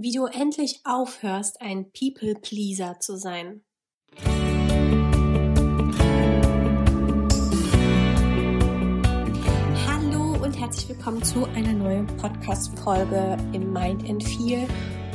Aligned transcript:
wie 0.00 0.12
du 0.12 0.26
endlich 0.26 0.82
aufhörst, 0.84 1.60
ein 1.60 1.90
People-Pleaser 1.90 3.00
zu 3.00 3.16
sein. 3.16 3.64
Hallo 9.88 10.40
und 10.40 10.52
herzlich 10.52 10.88
willkommen 10.88 11.24
zu 11.24 11.46
einer 11.46 11.72
neuen 11.72 12.06
Podcast-Folge 12.06 13.38
im 13.52 13.72
Mind 13.72 14.08
and 14.08 14.22
Feel 14.22 14.68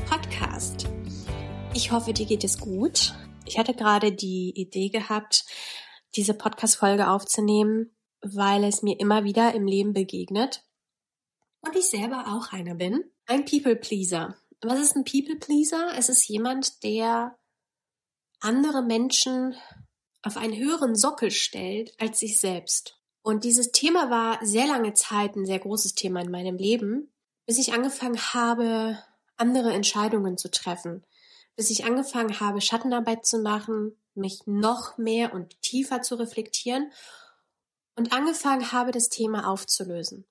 Podcast. 0.09 0.89
Ich 1.73 1.93
hoffe, 1.93 2.11
dir 2.11 2.25
geht 2.25 2.43
es 2.43 2.59
gut. 2.59 3.13
Ich 3.45 3.57
hatte 3.57 3.73
gerade 3.73 4.11
die 4.11 4.51
Idee 4.53 4.89
gehabt, 4.89 5.45
diese 6.17 6.33
Podcast-Folge 6.33 7.07
aufzunehmen, 7.07 7.95
weil 8.21 8.65
es 8.65 8.81
mir 8.81 8.99
immer 8.99 9.23
wieder 9.23 9.55
im 9.55 9.65
Leben 9.65 9.93
begegnet 9.93 10.65
und 11.61 11.73
ich 11.77 11.85
selber 11.85 12.25
auch 12.27 12.51
einer 12.51 12.75
bin. 12.75 13.05
Ein 13.25 13.45
People-Pleaser. 13.45 14.35
Was 14.65 14.79
ist 14.79 14.95
ein 14.95 15.03
People-Pleaser? 15.03 15.93
Es 15.97 16.07
ist 16.07 16.27
jemand, 16.29 16.83
der 16.83 17.37
andere 18.39 18.81
Menschen 18.81 19.55
auf 20.21 20.37
einen 20.37 20.55
höheren 20.55 20.95
Sockel 20.95 21.31
stellt 21.31 21.93
als 21.99 22.19
sich 22.19 22.39
selbst. 22.39 22.97
Und 23.21 23.43
dieses 23.43 23.71
Thema 23.71 24.09
war 24.09 24.39
sehr 24.45 24.67
lange 24.67 24.93
Zeit 24.93 25.35
ein 25.35 25.45
sehr 25.45 25.59
großes 25.59 25.95
Thema 25.95 26.21
in 26.21 26.31
meinem 26.31 26.55
Leben, 26.55 27.11
bis 27.45 27.57
ich 27.57 27.73
angefangen 27.73 28.19
habe, 28.33 28.97
andere 29.35 29.73
Entscheidungen 29.73 30.37
zu 30.37 30.49
treffen, 30.49 31.05
bis 31.57 31.69
ich 31.69 31.83
angefangen 31.83 32.39
habe, 32.39 32.61
Schattenarbeit 32.61 33.25
zu 33.25 33.39
machen, 33.39 33.97
mich 34.13 34.43
noch 34.45 34.97
mehr 34.97 35.33
und 35.33 35.61
tiefer 35.61 36.01
zu 36.01 36.15
reflektieren 36.15 36.91
und 37.95 38.13
angefangen 38.13 38.71
habe, 38.71 38.91
das 38.91 39.09
Thema 39.09 39.49
aufzulösen. 39.49 40.25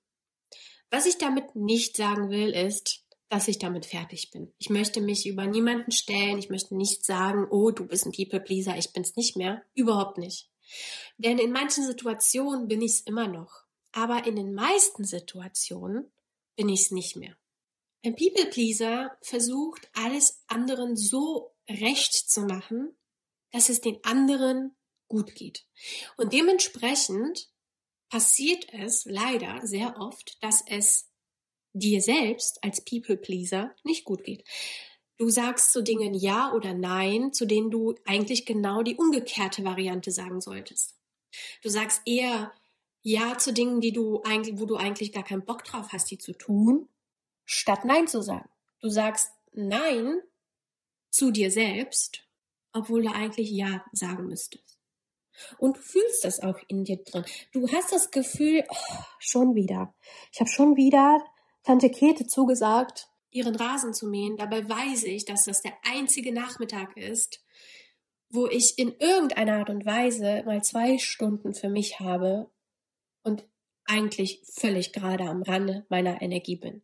Was 0.89 1.05
ich 1.05 1.17
damit 1.17 1.55
nicht 1.55 1.97
sagen 1.97 2.29
will, 2.29 2.49
ist, 2.49 3.02
dass 3.33 3.47
ich 3.47 3.57
damit 3.57 3.87
fertig 3.87 4.29
bin. 4.29 4.53
Ich 4.59 4.69
möchte 4.69 5.01
mich 5.01 5.25
über 5.25 5.47
niemanden 5.47 5.91
stellen. 5.91 6.37
Ich 6.37 6.51
möchte 6.51 6.77
nicht 6.77 7.03
sagen, 7.03 7.47
oh, 7.49 7.71
du 7.71 7.87
bist 7.87 8.05
ein 8.05 8.11
People 8.11 8.39
Pleaser, 8.39 8.77
ich 8.77 8.93
bin's 8.93 9.15
nicht 9.15 9.35
mehr. 9.35 9.63
Überhaupt 9.73 10.19
nicht. 10.19 10.51
Denn 11.17 11.39
in 11.39 11.51
manchen 11.51 11.83
Situationen 11.83 12.67
bin 12.67 12.83
ich's 12.83 12.99
immer 12.99 13.27
noch. 13.27 13.63
Aber 13.91 14.27
in 14.27 14.35
den 14.35 14.53
meisten 14.53 15.03
Situationen 15.03 16.11
bin 16.55 16.69
ich's 16.69 16.91
nicht 16.91 17.15
mehr. 17.15 17.35
Ein 18.05 18.15
People 18.15 18.45
Pleaser 18.45 19.17
versucht, 19.21 19.89
alles 19.93 20.43
anderen 20.45 20.95
so 20.95 21.55
recht 21.67 22.13
zu 22.13 22.41
machen, 22.41 22.95
dass 23.51 23.69
es 23.69 23.81
den 23.81 23.97
anderen 24.03 24.75
gut 25.07 25.33
geht. 25.33 25.65
Und 26.17 26.33
dementsprechend 26.33 27.49
passiert 28.09 28.71
es 28.73 29.05
leider 29.05 29.65
sehr 29.65 29.97
oft, 29.97 30.37
dass 30.43 30.63
es 30.67 31.09
dir 31.73 32.01
selbst 32.01 32.63
als 32.63 32.81
People 32.81 33.17
Pleaser 33.17 33.75
nicht 33.83 34.05
gut 34.05 34.23
geht. 34.23 34.45
Du 35.17 35.29
sagst 35.29 35.71
zu 35.71 35.83
Dingen 35.83 36.13
Ja 36.13 36.53
oder 36.53 36.73
Nein, 36.73 37.33
zu 37.33 37.45
denen 37.45 37.69
du 37.69 37.95
eigentlich 38.05 38.45
genau 38.45 38.81
die 38.81 38.95
umgekehrte 38.95 39.63
Variante 39.63 40.11
sagen 40.11 40.41
solltest. 40.41 40.95
Du 41.61 41.69
sagst 41.69 42.01
eher 42.05 42.51
Ja 43.01 43.37
zu 43.37 43.53
Dingen, 43.53 43.81
die 43.81 43.91
du 43.91 44.21
eigentlich, 44.23 44.59
wo 44.59 44.65
du 44.65 44.75
eigentlich 44.75 45.11
gar 45.11 45.23
keinen 45.23 45.45
Bock 45.45 45.63
drauf 45.63 45.87
hast, 45.91 46.09
die 46.09 46.17
zu 46.17 46.33
tun, 46.33 46.89
statt 47.45 47.85
Nein 47.85 48.07
zu 48.07 48.21
sagen. 48.21 48.49
Du 48.81 48.89
sagst 48.89 49.31
Nein 49.51 50.19
zu 51.09 51.31
dir 51.31 51.51
selbst, 51.51 52.23
obwohl 52.71 53.03
du 53.03 53.11
eigentlich 53.11 53.51
Ja 53.51 53.85
sagen 53.91 54.27
müsstest. 54.27 54.79
Und 55.57 55.77
du 55.77 55.81
fühlst 55.81 56.23
das 56.23 56.39
auch 56.41 56.59
in 56.67 56.83
dir 56.83 56.97
drin. 56.97 57.25
Du 57.51 57.71
hast 57.71 57.91
das 57.91 58.11
Gefühl, 58.11 58.63
oh, 58.69 59.03
schon 59.19 59.55
wieder. 59.55 59.93
Ich 60.31 60.39
habe 60.39 60.49
schon 60.49 60.75
wieder 60.75 61.23
Tante 61.63 61.89
Käthe 61.89 62.27
zugesagt, 62.27 63.09
ihren 63.31 63.55
Rasen 63.55 63.93
zu 63.93 64.07
mähen. 64.07 64.37
Dabei 64.37 64.67
weiß 64.67 65.03
ich, 65.05 65.25
dass 65.25 65.45
das 65.45 65.61
der 65.61 65.73
einzige 65.83 66.33
Nachmittag 66.33 66.95
ist, 66.97 67.43
wo 68.29 68.47
ich 68.47 68.77
in 68.77 68.93
irgendeiner 68.99 69.59
Art 69.59 69.69
und 69.69 69.85
Weise 69.85 70.43
mal 70.45 70.63
zwei 70.63 70.97
Stunden 70.97 71.53
für 71.53 71.69
mich 71.69 71.99
habe 71.99 72.49
und 73.23 73.45
eigentlich 73.85 74.41
völlig 74.45 74.93
gerade 74.93 75.25
am 75.25 75.41
Rande 75.41 75.85
meiner 75.89 76.21
Energie 76.21 76.55
bin. 76.55 76.83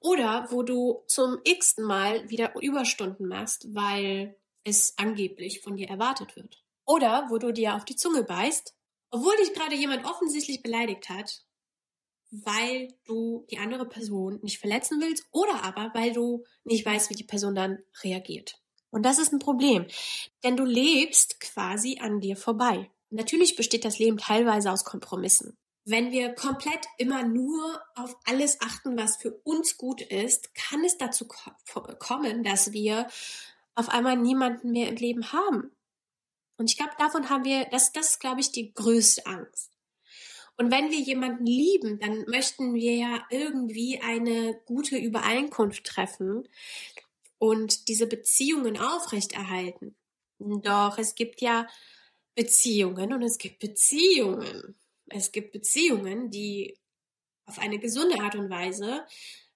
Oder 0.00 0.46
wo 0.50 0.62
du 0.62 1.02
zum 1.06 1.38
x-ten 1.44 1.84
Mal 1.84 2.28
wieder 2.30 2.54
Überstunden 2.60 3.28
machst, 3.28 3.74
weil 3.74 4.36
es 4.64 4.94
angeblich 4.96 5.60
von 5.60 5.76
dir 5.76 5.88
erwartet 5.88 6.36
wird. 6.36 6.62
Oder 6.84 7.26
wo 7.28 7.38
du 7.38 7.52
dir 7.52 7.76
auf 7.76 7.84
die 7.84 7.96
Zunge 7.96 8.24
beißt, 8.24 8.74
obwohl 9.10 9.36
dich 9.36 9.52
gerade 9.54 9.74
jemand 9.74 10.04
offensichtlich 10.04 10.62
beleidigt 10.62 11.08
hat 11.08 11.47
weil 12.30 12.88
du 13.06 13.46
die 13.50 13.58
andere 13.58 13.88
Person 13.88 14.38
nicht 14.42 14.58
verletzen 14.58 15.00
willst 15.00 15.26
oder 15.30 15.64
aber 15.64 15.90
weil 15.94 16.12
du 16.12 16.44
nicht 16.64 16.84
weißt, 16.84 17.10
wie 17.10 17.14
die 17.14 17.24
Person 17.24 17.54
dann 17.54 17.78
reagiert. 18.02 18.60
Und 18.90 19.04
das 19.04 19.18
ist 19.18 19.32
ein 19.32 19.38
Problem, 19.38 19.86
denn 20.44 20.56
du 20.56 20.64
lebst 20.64 21.40
quasi 21.40 21.98
an 22.00 22.20
dir 22.20 22.36
vorbei. 22.36 22.90
Natürlich 23.10 23.56
besteht 23.56 23.84
das 23.84 23.98
Leben 23.98 24.18
teilweise 24.18 24.70
aus 24.70 24.84
Kompromissen. 24.84 25.56
Wenn 25.84 26.12
wir 26.12 26.34
komplett 26.34 26.84
immer 26.98 27.22
nur 27.22 27.80
auf 27.94 28.14
alles 28.26 28.60
achten, 28.60 28.98
was 28.98 29.16
für 29.16 29.32
uns 29.44 29.78
gut 29.78 30.02
ist, 30.02 30.54
kann 30.54 30.84
es 30.84 30.98
dazu 30.98 31.26
kommen, 31.98 32.42
dass 32.44 32.72
wir 32.72 33.06
auf 33.74 33.88
einmal 33.88 34.16
niemanden 34.16 34.72
mehr 34.72 34.88
im 34.88 34.96
Leben 34.96 35.32
haben. 35.32 35.70
Und 36.58 36.70
ich 36.70 36.76
glaube, 36.76 36.92
davon 36.98 37.30
haben 37.30 37.44
wir, 37.44 37.66
das, 37.70 37.92
das 37.92 38.10
ist, 38.10 38.20
glaube 38.20 38.40
ich, 38.40 38.52
die 38.52 38.74
größte 38.74 39.24
Angst. 39.26 39.67
Und 40.58 40.72
wenn 40.72 40.90
wir 40.90 40.98
jemanden 40.98 41.46
lieben, 41.46 42.00
dann 42.00 42.24
möchten 42.26 42.74
wir 42.74 42.96
ja 42.96 43.24
irgendwie 43.30 44.00
eine 44.00 44.60
gute 44.66 44.96
Übereinkunft 44.96 45.84
treffen 45.84 46.48
und 47.38 47.86
diese 47.86 48.08
Beziehungen 48.08 48.76
aufrechterhalten. 48.76 49.94
Doch 50.40 50.98
es 50.98 51.14
gibt 51.14 51.40
ja 51.40 51.68
Beziehungen 52.34 53.12
und 53.12 53.22
es 53.22 53.38
gibt 53.38 53.60
Beziehungen. 53.60 54.74
Es 55.06 55.30
gibt 55.30 55.52
Beziehungen, 55.52 56.30
die 56.30 56.76
auf 57.46 57.60
eine 57.60 57.78
gesunde 57.78 58.20
Art 58.20 58.34
und 58.34 58.50
Weise 58.50 59.06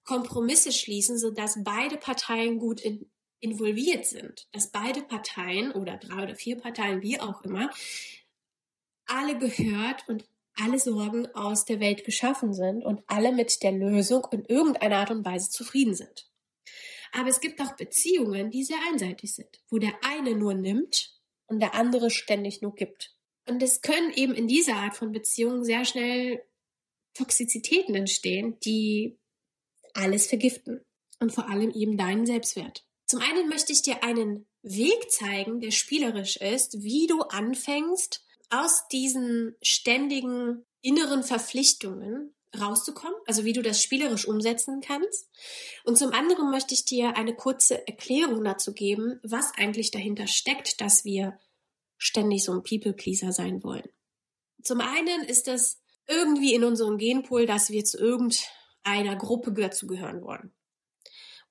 Kompromisse 0.04 0.72
schließen, 0.72 1.18
sodass 1.18 1.62
beide 1.62 1.96
Parteien 1.96 2.58
gut 2.58 2.80
in, 2.80 3.10
involviert 3.40 4.06
sind, 4.06 4.48
dass 4.52 4.70
beide 4.70 5.02
Parteien 5.02 5.72
oder 5.72 5.96
drei 5.96 6.22
oder 6.22 6.36
vier 6.36 6.58
Parteien, 6.58 7.02
wie 7.02 7.20
auch 7.20 7.42
immer, 7.42 7.70
alle 9.06 9.38
gehört 9.38 10.08
und 10.08 10.24
alle 10.54 10.78
Sorgen 10.78 11.26
aus 11.34 11.64
der 11.64 11.80
Welt 11.80 12.04
geschaffen 12.04 12.52
sind 12.52 12.84
und 12.84 13.02
alle 13.06 13.32
mit 13.32 13.62
der 13.62 13.72
Lösung 13.72 14.26
in 14.30 14.44
irgendeiner 14.44 14.98
Art 14.98 15.10
und 15.10 15.24
Weise 15.24 15.50
zufrieden 15.50 15.94
sind. 15.94 16.30
Aber 17.12 17.28
es 17.28 17.40
gibt 17.40 17.60
auch 17.60 17.76
Beziehungen, 17.76 18.50
die 18.50 18.64
sehr 18.64 18.78
einseitig 18.90 19.34
sind, 19.34 19.62
wo 19.68 19.78
der 19.78 19.92
eine 20.02 20.34
nur 20.34 20.54
nimmt 20.54 21.20
und 21.46 21.60
der 21.60 21.74
andere 21.74 22.10
ständig 22.10 22.62
nur 22.62 22.74
gibt. 22.74 23.14
Und 23.46 23.62
es 23.62 23.82
können 23.82 24.12
eben 24.14 24.34
in 24.34 24.48
dieser 24.48 24.76
Art 24.76 24.96
von 24.96 25.12
Beziehungen 25.12 25.64
sehr 25.64 25.84
schnell 25.84 26.42
Toxizitäten 27.14 27.94
entstehen, 27.94 28.58
die 28.60 29.18
alles 29.94 30.26
vergiften 30.26 30.80
und 31.20 31.32
vor 31.32 31.48
allem 31.50 31.70
eben 31.70 31.96
deinen 31.98 32.24
Selbstwert. 32.24 32.86
Zum 33.06 33.20
einen 33.20 33.48
möchte 33.48 33.72
ich 33.72 33.82
dir 33.82 34.02
einen 34.02 34.46
Weg 34.62 35.10
zeigen, 35.10 35.60
der 35.60 35.70
spielerisch 35.70 36.36
ist, 36.36 36.82
wie 36.82 37.06
du 37.06 37.20
anfängst, 37.22 38.24
aus 38.52 38.86
diesen 38.88 39.56
ständigen 39.62 40.64
inneren 40.82 41.22
Verpflichtungen 41.22 42.34
rauszukommen, 42.60 43.16
also 43.26 43.44
wie 43.44 43.54
du 43.54 43.62
das 43.62 43.82
spielerisch 43.82 44.28
umsetzen 44.28 44.82
kannst. 44.82 45.30
Und 45.84 45.96
zum 45.96 46.12
anderen 46.12 46.50
möchte 46.50 46.74
ich 46.74 46.84
dir 46.84 47.16
eine 47.16 47.34
kurze 47.34 47.86
Erklärung 47.88 48.44
dazu 48.44 48.74
geben, 48.74 49.18
was 49.22 49.52
eigentlich 49.56 49.90
dahinter 49.90 50.26
steckt, 50.26 50.80
dass 50.80 51.04
wir 51.04 51.38
ständig 51.96 52.44
so 52.44 52.52
ein 52.52 52.62
People-Pleaser 52.62 53.32
sein 53.32 53.62
wollen. 53.62 53.88
Zum 54.62 54.80
einen 54.80 55.24
ist 55.24 55.48
das 55.48 55.80
irgendwie 56.06 56.54
in 56.54 56.64
unserem 56.64 56.98
Genpool, 56.98 57.46
dass 57.46 57.70
wir 57.70 57.84
zu 57.84 57.98
irgendeiner 57.98 59.16
Gruppe 59.16 59.52
dazugehören 59.52 60.22
wollen. 60.22 60.52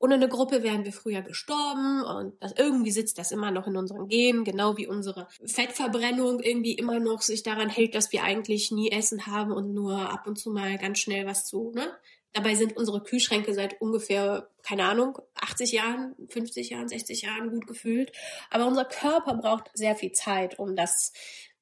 Ohne 0.01 0.15
eine 0.15 0.27
Gruppe 0.27 0.63
wären 0.63 0.83
wir 0.83 0.93
früher 0.93 1.21
gestorben 1.21 2.01
und 2.03 2.33
das, 2.41 2.53
irgendwie 2.57 2.89
sitzt 2.89 3.19
das 3.19 3.31
immer 3.31 3.51
noch 3.51 3.67
in 3.67 3.77
unseren 3.77 4.07
Genen, 4.07 4.43
genau 4.43 4.75
wie 4.75 4.87
unsere 4.87 5.27
Fettverbrennung 5.45 6.39
irgendwie 6.39 6.73
immer 6.73 6.99
noch 6.99 7.21
sich 7.21 7.43
daran 7.43 7.69
hält, 7.69 7.93
dass 7.93 8.11
wir 8.11 8.23
eigentlich 8.23 8.71
nie 8.71 8.89
Essen 8.91 9.27
haben 9.27 9.51
und 9.51 9.75
nur 9.75 9.95
ab 9.95 10.25
und 10.25 10.39
zu 10.39 10.49
mal 10.49 10.79
ganz 10.79 10.97
schnell 10.97 11.27
was 11.27 11.45
zu, 11.45 11.71
ne? 11.75 11.95
Dabei 12.33 12.55
sind 12.55 12.77
unsere 12.77 13.03
Kühlschränke 13.03 13.53
seit 13.53 13.79
ungefähr, 13.79 14.49
keine 14.63 14.85
Ahnung, 14.85 15.19
80 15.35 15.73
Jahren, 15.73 16.15
50 16.29 16.69
Jahren, 16.69 16.87
60 16.87 17.21
Jahren 17.21 17.51
gut 17.51 17.67
gefüllt. 17.67 18.11
Aber 18.49 18.65
unser 18.65 18.85
Körper 18.85 19.35
braucht 19.35 19.69
sehr 19.73 19.95
viel 19.95 20.13
Zeit, 20.13 20.57
um 20.57 20.75
das 20.75 21.11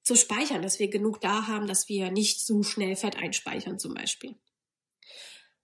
zu 0.04 0.16
speichern, 0.16 0.62
dass 0.62 0.80
wir 0.80 0.88
genug 0.88 1.20
da 1.22 1.48
haben, 1.48 1.68
dass 1.68 1.90
wir 1.90 2.12
nicht 2.12 2.40
so 2.46 2.64
schnell 2.64 2.96
Fett 2.96 3.18
einspeichern 3.18 3.80
zum 3.80 3.96
Beispiel. 3.96 4.36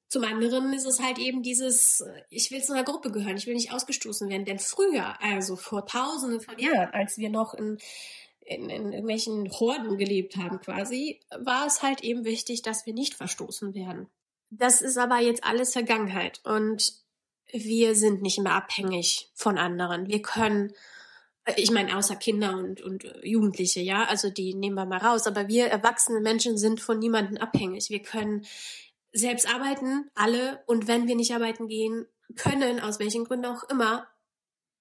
Zum 0.08 0.24
anderen 0.24 0.72
ist 0.74 0.86
es 0.86 1.02
halt 1.02 1.18
eben 1.18 1.42
dieses, 1.42 2.02
äh, 2.02 2.22
ich 2.30 2.52
will 2.52 2.64
zu 2.64 2.74
einer 2.74 2.84
Gruppe 2.84 3.12
gehören, 3.12 3.38
ich 3.38 3.48
will 3.48 3.56
nicht 3.56 3.72
ausgestoßen 3.72 4.30
werden. 4.30 4.46
Denn 4.46 4.60
früher, 4.60 5.22
also 5.22 5.56
vor 5.56 5.86
tausenden 5.86 6.42
von 6.42 6.58
Jahren, 6.60 6.94
als 6.94 7.18
wir 7.18 7.30
noch 7.30 7.54
in, 7.54 7.78
in, 8.42 8.70
in 8.70 8.92
irgendwelchen 8.92 9.52
Horden 9.52 9.98
gelebt 9.98 10.38
haben 10.38 10.60
quasi, 10.60 11.20
war 11.40 11.66
es 11.66 11.82
halt 11.82 12.04
eben 12.04 12.24
wichtig, 12.26 12.62
dass 12.62 12.86
wir 12.86 12.94
nicht 12.94 13.16
verstoßen 13.16 13.74
werden. 13.74 14.08
Das 14.52 14.82
ist 14.82 14.98
aber 14.98 15.20
jetzt 15.20 15.44
alles 15.44 15.74
Vergangenheit. 15.74 16.40
Und 16.44 16.94
wir 17.52 17.96
sind 17.96 18.22
nicht 18.22 18.40
mehr 18.40 18.54
abhängig 18.54 19.30
von 19.34 19.58
anderen. 19.58 20.08
Wir 20.08 20.22
können, 20.22 20.74
äh, 21.46 21.54
ich 21.58 21.72
meine, 21.72 21.98
außer 21.98 22.16
Kinder 22.16 22.58
und, 22.58 22.82
und 22.82 23.06
äh, 23.06 23.28
Jugendliche, 23.28 23.82
ja, 23.82 24.06
also 24.06 24.30
die 24.30 24.54
nehmen 24.54 24.76
wir 24.76 24.86
mal 24.86 25.00
raus, 25.00 25.28
aber 25.28 25.48
wir 25.48 25.68
erwachsene 25.68 26.22
Menschen 26.22 26.58
sind 26.58 26.80
von 26.80 27.00
niemandem 27.00 27.38
abhängig. 27.38 27.90
Wir 27.90 28.02
können 28.02 28.46
selbst 29.16 29.48
arbeiten, 29.48 30.10
alle, 30.14 30.62
und 30.68 30.88
wenn 30.88 31.08
wir 31.08 31.16
nicht 31.16 31.34
arbeiten 31.34 31.68
gehen 31.68 32.06
können, 32.36 32.80
aus 32.82 33.00
welchen 33.00 33.24
Gründen 33.24 33.46
auch 33.46 33.64
immer, 33.70 34.08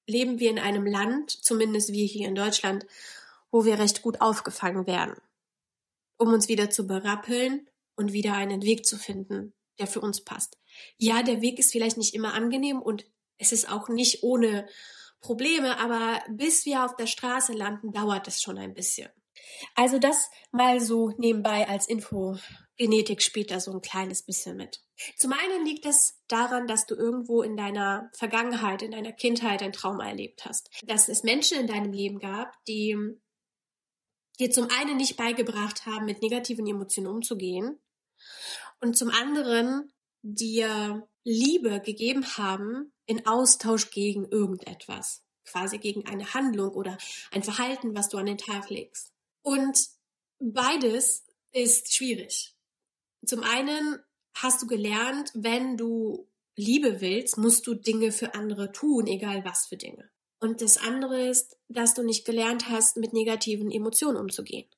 leben 0.07 0.41
wir 0.41 0.51
in 0.51 0.59
einem 0.59 0.87
Land, 0.87 1.31
zumindest 1.31 1.93
wir 1.93 2.05
hier 2.05 2.29
in 2.29 2.35
Deutschland, 2.35 2.85
wo 3.51 3.65
wir 3.65 3.79
recht 3.79 4.03
gut 4.03 4.21
aufgefangen 4.21 4.87
werden, 4.87 5.15
um 6.19 6.33
uns 6.33 6.49
wieder 6.49 6.69
zu 6.69 6.87
berappeln 6.87 7.69
und 7.95 8.13
wieder 8.13 8.35
einen 8.35 8.63
Weg 8.63 8.85
zu 8.85 8.99
finden, 8.99 9.55
der 9.79 9.87
für 9.87 10.01
uns 10.01 10.23
passt. 10.23 10.59
Ja, 10.99 11.23
der 11.23 11.41
Weg 11.41 11.61
ist 11.61 11.71
vielleicht 11.71 11.97
nicht 11.97 12.15
immer 12.15 12.35
angenehm 12.35 12.83
und 12.83 13.07
es 13.39 13.53
ist 13.53 13.71
auch 13.71 13.89
nicht 13.89 14.25
ohne 14.25 14.69
Probleme, 15.21 15.79
aber 15.79 16.21
bis 16.29 16.67
wir 16.67 16.85
auf 16.85 16.97
der 16.97 17.07
Straße 17.07 17.53
landen, 17.53 17.93
dauert 17.93 18.27
es 18.27 18.43
schon 18.43 18.59
ein 18.59 18.75
bisschen. 18.75 19.09
Also 19.75 19.99
das 19.99 20.29
mal 20.51 20.81
so 20.81 21.13
nebenbei 21.19 21.69
als 21.69 21.89
Info. 21.89 22.37
Genetik 22.77 23.23
spielt 23.23 23.51
da 23.51 23.61
so 23.61 23.73
ein 23.73 23.81
kleines 23.81 24.23
bisschen 24.23 24.57
mit. 24.57 24.83
Zum 25.17 25.33
einen 25.33 25.65
liegt 25.65 25.87
es 25.87 26.21
daran, 26.29 26.67
dass 26.67 26.87
du 26.87 26.95
irgendwo 26.95 27.43
in 27.43 27.57
deiner 27.57 28.11
Vergangenheit, 28.15 28.83
in 28.83 28.91
deiner 28.91 29.13
Kindheit 29.13 29.63
ein 29.63 29.73
Trauma 29.73 30.09
erlebt 30.09 30.45
hast. 30.45 30.71
Dass 30.85 31.09
es 31.09 31.23
Menschen 31.23 31.59
in 31.59 31.67
deinem 31.67 31.93
Leben 31.93 32.19
gab, 32.19 32.53
die 32.67 32.97
dir 34.41 34.51
zum 34.51 34.69
einen 34.71 34.97
nicht 34.97 35.17
beigebracht 35.17 35.87
haben, 35.87 36.05
mit 36.05 36.23
negativen 36.23 36.67
Emotionen 36.67 37.09
umzugehen 37.09 37.79
und 38.81 38.97
zum 38.97 39.11
anderen 39.11 39.93
dir 40.23 41.07
Liebe 41.23 41.81
gegeben 41.81 42.25
haben 42.37 42.93
in 43.07 43.27
Austausch 43.27 43.91
gegen 43.91 44.27
irgendetwas, 44.27 45.23
quasi 45.45 45.79
gegen 45.79 46.07
eine 46.07 46.35
Handlung 46.35 46.71
oder 46.71 46.99
ein 47.31 47.43
Verhalten, 47.43 47.95
was 47.95 48.09
du 48.09 48.19
an 48.19 48.27
den 48.27 48.39
Tag 48.39 48.71
legst. 48.71 49.13
Und 49.43 49.79
beides 50.39 51.25
ist 51.53 51.95
schwierig. 51.95 52.54
Zum 53.27 53.43
einen 53.43 53.99
hast 54.35 54.63
du 54.63 54.67
gelernt, 54.67 55.31
wenn 55.35 55.77
du 55.77 56.29
Liebe 56.57 57.01
willst, 57.01 57.37
musst 57.39 57.67
du 57.67 57.75
Dinge 57.75 58.13
für 58.13 58.35
andere 58.35 58.73
tun, 58.73 59.07
egal 59.07 59.45
was 59.45 59.67
für 59.67 59.77
Dinge. 59.77 60.09
Und 60.41 60.61
das 60.61 60.77
andere 60.77 61.27
ist, 61.27 61.57
dass 61.69 61.95
du 61.95 62.03
nicht 62.03 62.25
gelernt 62.25 62.69
hast, 62.69 62.97
mit 62.97 63.13
negativen 63.13 63.71
Emotionen 63.71 64.19
umzugehen. 64.19 64.69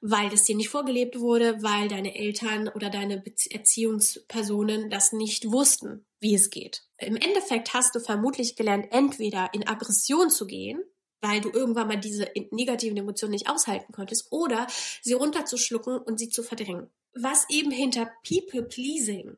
Weil 0.00 0.28
das 0.28 0.44
dir 0.44 0.56
nicht 0.56 0.68
vorgelebt 0.68 1.18
wurde, 1.18 1.62
weil 1.62 1.88
deine 1.88 2.14
Eltern 2.14 2.68
oder 2.68 2.90
deine 2.90 3.22
Erziehungspersonen 3.50 4.90
das 4.90 5.12
nicht 5.12 5.50
wussten, 5.50 6.06
wie 6.20 6.34
es 6.34 6.50
geht. 6.50 6.84
Im 6.98 7.16
Endeffekt 7.16 7.74
hast 7.74 7.94
du 7.94 8.00
vermutlich 8.00 8.56
gelernt, 8.56 8.86
entweder 8.90 9.50
in 9.52 9.66
Aggression 9.66 10.30
zu 10.30 10.46
gehen, 10.46 10.82
weil 11.24 11.40
du 11.40 11.50
irgendwann 11.50 11.88
mal 11.88 11.98
diese 11.98 12.30
negativen 12.50 12.96
Emotionen 12.96 13.32
nicht 13.32 13.48
aushalten 13.48 13.92
konntest, 13.92 14.30
oder 14.30 14.66
sie 15.02 15.14
runterzuschlucken 15.14 15.98
und 15.98 16.18
sie 16.18 16.28
zu 16.28 16.42
verdrängen. 16.42 16.90
Was 17.14 17.48
eben 17.48 17.70
hinter 17.70 18.12
People 18.28 18.62
Pleasing 18.62 19.36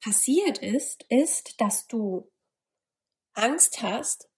passiert 0.00 0.58
ist, 0.58 1.04
ist, 1.08 1.60
dass 1.60 1.86
du 1.86 2.28
Angst 3.34 3.82
hast, 3.82 4.28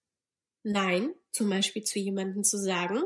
Nein, 0.63 1.15
zum 1.33 1.49
Beispiel 1.49 1.85
zu 1.85 1.99
jemandem 1.99 2.45
zu 2.45 2.59
sagen, 2.59 3.03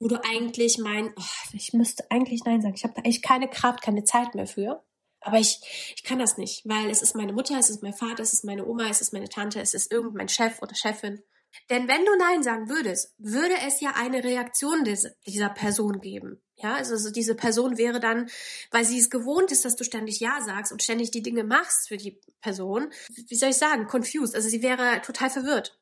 wo 0.00 0.08
du 0.08 0.16
eigentlich 0.24 0.78
meinst, 0.78 1.12
oh, 1.16 1.48
ich 1.52 1.72
müsste 1.72 2.10
eigentlich 2.10 2.44
Nein 2.44 2.60
sagen. 2.60 2.74
Ich 2.74 2.82
habe 2.82 2.94
da 2.94 3.02
echt 3.02 3.22
keine 3.22 3.48
Kraft, 3.48 3.82
keine 3.82 4.02
Zeit 4.02 4.34
mehr 4.34 4.48
für. 4.48 4.82
Aber 5.20 5.38
ich, 5.38 5.60
ich 5.94 6.02
kann 6.02 6.18
das 6.18 6.38
nicht, 6.38 6.68
weil 6.68 6.90
es 6.90 7.02
ist 7.02 7.14
meine 7.14 7.32
Mutter, 7.32 7.56
es 7.56 7.70
ist 7.70 7.84
mein 7.84 7.92
Vater, 7.92 8.24
es 8.24 8.32
ist 8.32 8.44
meine 8.44 8.66
Oma, 8.66 8.88
es 8.88 9.00
ist 9.00 9.12
meine 9.12 9.28
Tante, 9.28 9.60
es 9.60 9.74
ist 9.74 9.92
irgendein 9.92 10.28
Chef 10.28 10.60
oder 10.60 10.74
Chefin. 10.74 11.22
Denn 11.70 11.88
wenn 11.88 12.04
du 12.04 12.16
Nein 12.16 12.42
sagen 12.42 12.68
würdest, 12.68 13.14
würde 13.18 13.54
es 13.66 13.80
ja 13.80 13.92
eine 13.94 14.24
Reaktion 14.24 14.84
des, 14.84 15.06
dieser 15.26 15.48
Person 15.48 16.00
geben. 16.00 16.42
Ja, 16.56 16.74
also, 16.74 16.94
also 16.94 17.10
diese 17.10 17.34
Person 17.34 17.78
wäre 17.78 18.00
dann, 18.00 18.30
weil 18.70 18.84
sie 18.84 18.98
es 18.98 19.10
gewohnt 19.10 19.50
ist, 19.52 19.64
dass 19.64 19.76
du 19.76 19.84
ständig 19.84 20.20
Ja 20.20 20.40
sagst 20.42 20.72
und 20.72 20.82
ständig 20.82 21.10
die 21.10 21.22
Dinge 21.22 21.44
machst 21.44 21.88
für 21.88 21.96
die 21.96 22.20
Person, 22.40 22.92
wie 23.08 23.34
soll 23.34 23.50
ich 23.50 23.56
sagen, 23.56 23.86
confused. 23.86 24.34
Also 24.34 24.48
sie 24.48 24.62
wäre 24.62 25.00
total 25.02 25.30
verwirrt. 25.30 25.78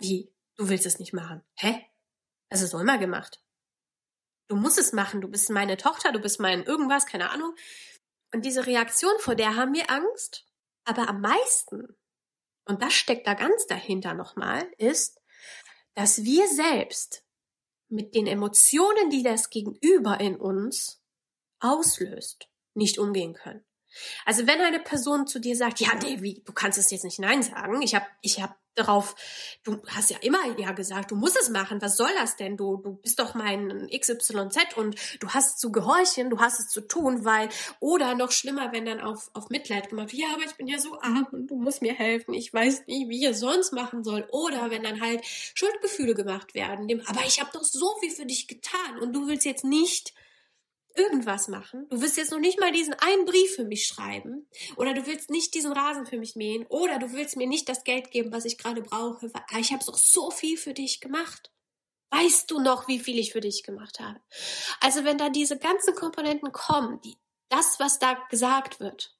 Wie? 0.00 0.32
Du 0.56 0.68
willst 0.68 0.86
es 0.86 0.98
nicht 0.98 1.12
machen. 1.12 1.42
Hä? 1.54 1.84
Ist 2.50 2.72
doch 2.72 2.80
immer 2.80 2.98
gemacht. 2.98 3.40
Du 4.46 4.56
musst 4.56 4.78
es 4.78 4.92
machen. 4.92 5.20
Du 5.20 5.28
bist 5.28 5.50
meine 5.50 5.76
Tochter, 5.76 6.12
du 6.12 6.20
bist 6.20 6.38
mein 6.38 6.62
irgendwas, 6.62 7.06
keine 7.06 7.30
Ahnung. 7.30 7.54
Und 8.32 8.44
diese 8.44 8.66
Reaktion, 8.66 9.12
vor 9.18 9.34
der 9.34 9.56
haben 9.56 9.72
wir 9.74 9.90
Angst. 9.90 10.46
Aber 10.84 11.08
am 11.08 11.20
meisten, 11.20 11.96
und 12.66 12.82
das 12.82 12.94
steckt 12.94 13.26
da 13.26 13.34
ganz 13.34 13.66
dahinter 13.66 14.14
nochmal, 14.14 14.66
ist, 14.78 15.20
dass 15.94 16.24
wir 16.24 16.48
selbst 16.48 17.24
mit 17.88 18.14
den 18.14 18.26
Emotionen, 18.26 19.10
die 19.10 19.22
das 19.22 19.50
Gegenüber 19.50 20.18
in 20.20 20.36
uns 20.36 21.02
auslöst, 21.60 22.48
nicht 22.74 22.98
umgehen 22.98 23.34
können. 23.34 23.64
Also 24.24 24.46
wenn 24.46 24.60
eine 24.60 24.80
Person 24.80 25.26
zu 25.26 25.38
dir 25.38 25.56
sagt, 25.56 25.80
ja, 25.80 25.90
wie, 26.02 26.42
du 26.44 26.52
kannst 26.52 26.78
es 26.78 26.90
jetzt 26.90 27.04
nicht 27.04 27.18
Nein 27.18 27.42
sagen, 27.42 27.82
ich 27.82 27.94
habe 27.94 28.06
ich 28.22 28.42
hab 28.42 28.56
darauf, 28.74 29.14
du 29.62 29.80
hast 29.88 30.10
ja 30.10 30.18
immer 30.20 30.58
ja 30.58 30.72
gesagt, 30.72 31.10
du 31.10 31.16
musst 31.16 31.38
es 31.40 31.48
machen, 31.48 31.80
was 31.80 31.96
soll 31.96 32.10
das 32.18 32.36
denn? 32.36 32.56
Du, 32.56 32.76
du 32.76 32.94
bist 32.94 33.18
doch 33.18 33.34
mein 33.34 33.88
XYZ 33.88 34.76
und 34.76 34.96
du 35.20 35.28
hast 35.28 35.60
zu 35.60 35.70
gehorchen, 35.70 36.30
du 36.30 36.40
hast 36.40 36.60
es 36.60 36.68
zu 36.68 36.80
tun, 36.80 37.24
weil, 37.24 37.48
oder 37.80 38.14
noch 38.14 38.32
schlimmer, 38.32 38.72
wenn 38.72 38.84
dann 38.84 39.00
auf, 39.00 39.30
auf 39.34 39.48
Mitleid 39.50 39.90
gemacht 39.90 40.12
wird, 40.12 40.22
ja, 40.22 40.34
aber 40.34 40.44
ich 40.44 40.56
bin 40.56 40.66
ja 40.66 40.78
so 40.78 41.00
arm 41.00 41.26
und 41.32 41.46
du 41.48 41.56
musst 41.56 41.82
mir 41.82 41.94
helfen, 41.94 42.34
ich 42.34 42.52
weiß 42.52 42.86
nicht, 42.86 43.08
wie 43.08 43.24
ich 43.24 43.30
es 43.30 43.40
sonst 43.40 43.72
machen 43.72 44.04
soll. 44.04 44.26
Oder 44.30 44.70
wenn 44.70 44.82
dann 44.82 45.00
halt 45.00 45.24
Schuldgefühle 45.24 46.14
gemacht 46.14 46.54
werden, 46.54 46.88
dem, 46.88 47.00
aber 47.06 47.24
ich 47.26 47.40
habe 47.40 47.50
doch 47.52 47.64
so 47.64 47.94
viel 48.00 48.10
für 48.10 48.26
dich 48.26 48.48
getan 48.48 48.98
und 49.00 49.12
du 49.12 49.26
willst 49.28 49.44
jetzt 49.44 49.64
nicht 49.64 50.14
irgendwas 50.94 51.48
machen. 51.48 51.88
Du 51.88 52.00
willst 52.00 52.16
jetzt 52.16 52.30
noch 52.30 52.38
nicht 52.38 52.60
mal 52.60 52.72
diesen 52.72 52.94
einen 52.94 53.24
Brief 53.24 53.54
für 53.56 53.64
mich 53.64 53.86
schreiben. 53.86 54.48
Oder 54.76 54.94
du 54.94 55.06
willst 55.06 55.30
nicht 55.30 55.54
diesen 55.54 55.72
Rasen 55.72 56.06
für 56.06 56.18
mich 56.18 56.36
mähen. 56.36 56.66
Oder 56.66 56.98
du 56.98 57.12
willst 57.12 57.36
mir 57.36 57.46
nicht 57.46 57.68
das 57.68 57.84
Geld 57.84 58.10
geben, 58.10 58.32
was 58.32 58.44
ich 58.44 58.58
gerade 58.58 58.82
brauche. 58.82 59.32
Weil 59.34 59.42
ah, 59.52 59.58
ich 59.58 59.72
habe 59.72 59.84
doch 59.84 59.98
so 59.98 60.30
viel 60.30 60.56
für 60.56 60.74
dich 60.74 61.00
gemacht. 61.00 61.50
Weißt 62.10 62.50
du 62.50 62.60
noch, 62.60 62.86
wie 62.86 63.00
viel 63.00 63.18
ich 63.18 63.32
für 63.32 63.40
dich 63.40 63.64
gemacht 63.64 63.98
habe? 63.98 64.20
Also 64.80 65.04
wenn 65.04 65.18
da 65.18 65.30
diese 65.30 65.58
ganzen 65.58 65.94
Komponenten 65.96 66.52
kommen, 66.52 67.00
die, 67.02 67.16
das, 67.48 67.80
was 67.80 67.98
da 67.98 68.14
gesagt 68.30 68.78
wird 68.78 69.16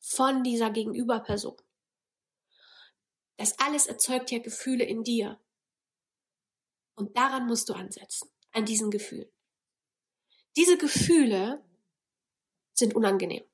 von 0.00 0.42
dieser 0.42 0.70
Gegenüberperson, 0.70 1.56
das 3.38 3.58
alles 3.58 3.86
erzeugt 3.86 4.30
ja 4.30 4.38
Gefühle 4.38 4.84
in 4.84 5.02
dir. 5.02 5.40
Und 6.94 7.16
daran 7.16 7.46
musst 7.46 7.70
du 7.70 7.72
ansetzen, 7.72 8.28
an 8.52 8.66
diesen 8.66 8.90
Gefühlen. 8.90 9.30
Diese 10.56 10.76
Gefühle 10.76 11.62
sind 12.74 12.94
unangenehm. 12.94 13.44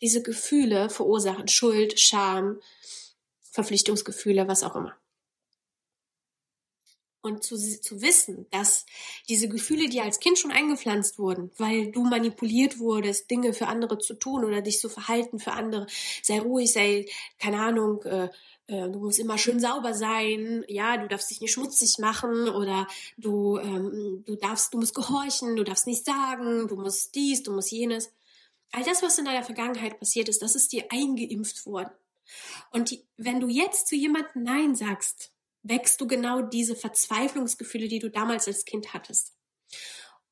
Diese 0.00 0.22
Gefühle 0.22 0.90
verursachen 0.90 1.48
Schuld, 1.48 1.98
Scham, 1.98 2.60
Verpflichtungsgefühle, 3.40 4.46
was 4.48 4.62
auch 4.62 4.76
immer. 4.76 4.96
Und 7.22 7.42
zu, 7.42 7.56
zu 7.56 8.02
wissen, 8.02 8.46
dass 8.50 8.86
diese 9.28 9.48
Gefühle 9.48 9.88
dir 9.88 10.04
als 10.04 10.20
Kind 10.20 10.38
schon 10.38 10.52
eingepflanzt 10.52 11.18
wurden, 11.18 11.50
weil 11.56 11.90
du 11.90 12.04
manipuliert 12.04 12.78
wurdest, 12.78 13.28
Dinge 13.30 13.52
für 13.52 13.66
andere 13.66 13.98
zu 13.98 14.14
tun 14.14 14.44
oder 14.44 14.62
dich 14.62 14.78
zu 14.78 14.88
verhalten 14.88 15.40
für 15.40 15.52
andere, 15.52 15.88
sei 16.22 16.38
ruhig, 16.38 16.72
sei, 16.72 17.06
keine 17.38 17.60
Ahnung, 17.60 18.02
äh, 18.04 18.28
äh, 18.68 18.90
du 18.90 18.98
musst 18.98 19.18
immer 19.18 19.38
schön 19.38 19.60
sauber 19.60 19.94
sein, 19.94 20.64
ja, 20.68 20.96
du 20.96 21.06
darfst 21.08 21.30
dich 21.30 21.40
nicht 21.40 21.52
schmutzig 21.52 21.98
machen 21.98 22.48
oder 22.48 22.86
du, 23.16 23.58
ähm, 23.58 24.24
du 24.26 24.36
darfst, 24.36 24.74
du 24.74 24.78
musst 24.78 24.94
gehorchen, 24.94 25.56
du 25.56 25.64
darfst 25.64 25.86
nichts 25.86 26.04
sagen, 26.04 26.66
du 26.68 26.76
musst 26.76 27.14
dies, 27.14 27.42
du 27.42 27.52
musst 27.52 27.70
jenes. 27.70 28.12
All 28.72 28.82
das, 28.82 29.02
was 29.02 29.18
in 29.18 29.24
deiner 29.24 29.44
Vergangenheit 29.44 29.98
passiert 29.98 30.28
ist, 30.28 30.42
das 30.42 30.56
ist 30.56 30.72
dir 30.72 30.84
eingeimpft 30.90 31.64
worden. 31.66 31.92
Und 32.72 32.90
die, 32.90 33.04
wenn 33.16 33.38
du 33.38 33.48
jetzt 33.48 33.86
zu 33.86 33.94
jemandem 33.94 34.42
Nein 34.42 34.74
sagst, 34.74 35.30
wächst 35.68 36.00
du 36.00 36.06
genau 36.06 36.42
diese 36.42 36.76
Verzweiflungsgefühle, 36.76 37.88
die 37.88 37.98
du 37.98 38.10
damals 38.10 38.46
als 38.46 38.64
Kind 38.64 38.94
hattest. 38.94 39.34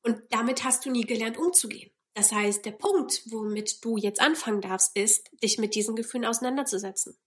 Und 0.01 0.21
damit 0.29 0.63
hast 0.63 0.85
du 0.85 0.91
nie 0.91 1.03
gelernt, 1.03 1.37
umzugehen. 1.37 1.91
Das 2.13 2.31
heißt, 2.31 2.63
der 2.65 2.71
Punkt, 2.71 3.23
womit 3.25 3.83
du 3.83 3.97
jetzt 3.97 4.21
anfangen 4.21 4.61
darfst, 4.61 4.95
ist, 4.95 5.29
dich 5.43 5.57
mit 5.57 5.75
diesen 5.75 5.95
Gefühlen 5.95 6.25
auseinanderzusetzen. 6.25 7.17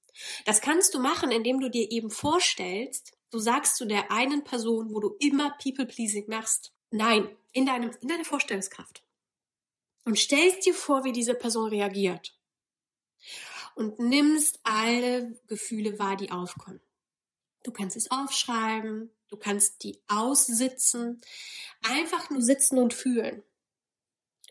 Das 0.46 0.60
kannst 0.60 0.94
du 0.94 0.98
machen, 0.98 1.30
indem 1.30 1.60
du 1.60 1.68
dir 1.68 1.90
eben 1.90 2.10
vorstellst, 2.10 3.12
du 3.30 3.38
sagst 3.38 3.76
zu 3.76 3.84
der 3.84 4.10
einen 4.10 4.44
Person, 4.44 4.94
wo 4.94 5.00
du 5.00 5.14
immer 5.20 5.54
People-Pleasing 5.62 6.24
machst, 6.28 6.72
nein, 6.90 7.28
in, 7.52 7.66
deinem, 7.66 7.90
in 8.00 8.08
deiner 8.08 8.24
Vorstellungskraft. 8.24 9.02
Und 10.04 10.18
stellst 10.18 10.64
dir 10.64 10.74
vor, 10.74 11.04
wie 11.04 11.12
diese 11.12 11.34
Person 11.34 11.68
reagiert. 11.68 12.34
Und 13.74 13.98
nimmst 13.98 14.58
alle 14.62 15.38
Gefühle 15.46 15.98
wahr, 15.98 16.16
die 16.16 16.30
aufkommen. 16.30 16.80
Du 17.68 17.74
kannst 17.74 17.98
es 17.98 18.10
aufschreiben, 18.10 19.10
du 19.28 19.36
kannst 19.36 19.82
die 19.82 20.00
aussitzen, 20.08 21.20
einfach 21.82 22.30
nur 22.30 22.40
sitzen 22.40 22.78
und 22.78 22.94
fühlen. 22.94 23.42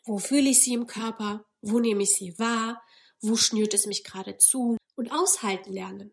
Wo 0.06 0.20
fühle 0.20 0.50
ich 0.50 0.62
sie 0.62 0.74
im 0.74 0.86
Körper? 0.86 1.46
Wo 1.62 1.80
nehme 1.80 2.04
ich 2.04 2.16
sie 2.16 2.38
wahr? 2.38 2.84
Wo 3.20 3.36
schnürt 3.36 3.74
es 3.74 3.88
mich 3.88 4.04
gerade 4.04 4.38
zu? 4.38 4.78
und 4.98 5.12
aushalten 5.12 5.72
lernen. 5.72 6.12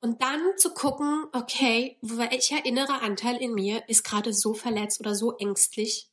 Und 0.00 0.20
dann 0.20 0.58
zu 0.58 0.74
gucken, 0.74 1.26
okay, 1.32 1.96
welcher 2.02 2.66
innere 2.66 3.00
Anteil 3.00 3.36
in 3.36 3.54
mir 3.54 3.88
ist 3.88 4.04
gerade 4.04 4.34
so 4.34 4.52
verletzt 4.52 5.00
oder 5.00 5.14
so 5.14 5.34
ängstlich. 5.38 6.10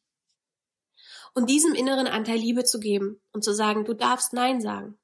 Und 1.33 1.49
diesem 1.49 1.73
inneren 1.73 2.07
Anteil 2.07 2.37
Liebe 2.37 2.63
zu 2.63 2.79
geben 2.79 3.21
und 3.33 3.43
zu 3.43 3.53
sagen, 3.53 3.83
du 3.83 3.93
darfst 3.93 4.31
Nein 4.31 4.61
sagen. 4.61 4.97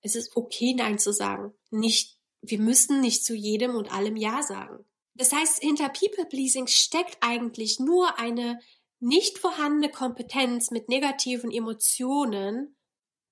Es 0.00 0.14
ist 0.14 0.36
okay, 0.36 0.74
Nein 0.74 1.00
zu 1.00 1.12
sagen. 1.12 1.54
Nicht, 1.70 2.17
wir 2.42 2.58
müssen 2.58 3.00
nicht 3.00 3.24
zu 3.24 3.34
jedem 3.34 3.74
und 3.74 3.92
allem 3.92 4.16
Ja 4.16 4.42
sagen. 4.42 4.84
Das 5.14 5.32
heißt, 5.32 5.60
hinter 5.60 5.88
People 5.88 6.26
Pleasing 6.26 6.66
steckt 6.66 7.18
eigentlich 7.20 7.80
nur 7.80 8.18
eine 8.18 8.60
nicht 9.00 9.38
vorhandene 9.38 9.90
Kompetenz 9.90 10.70
mit 10.70 10.88
negativen 10.88 11.50
Emotionen, 11.50 12.76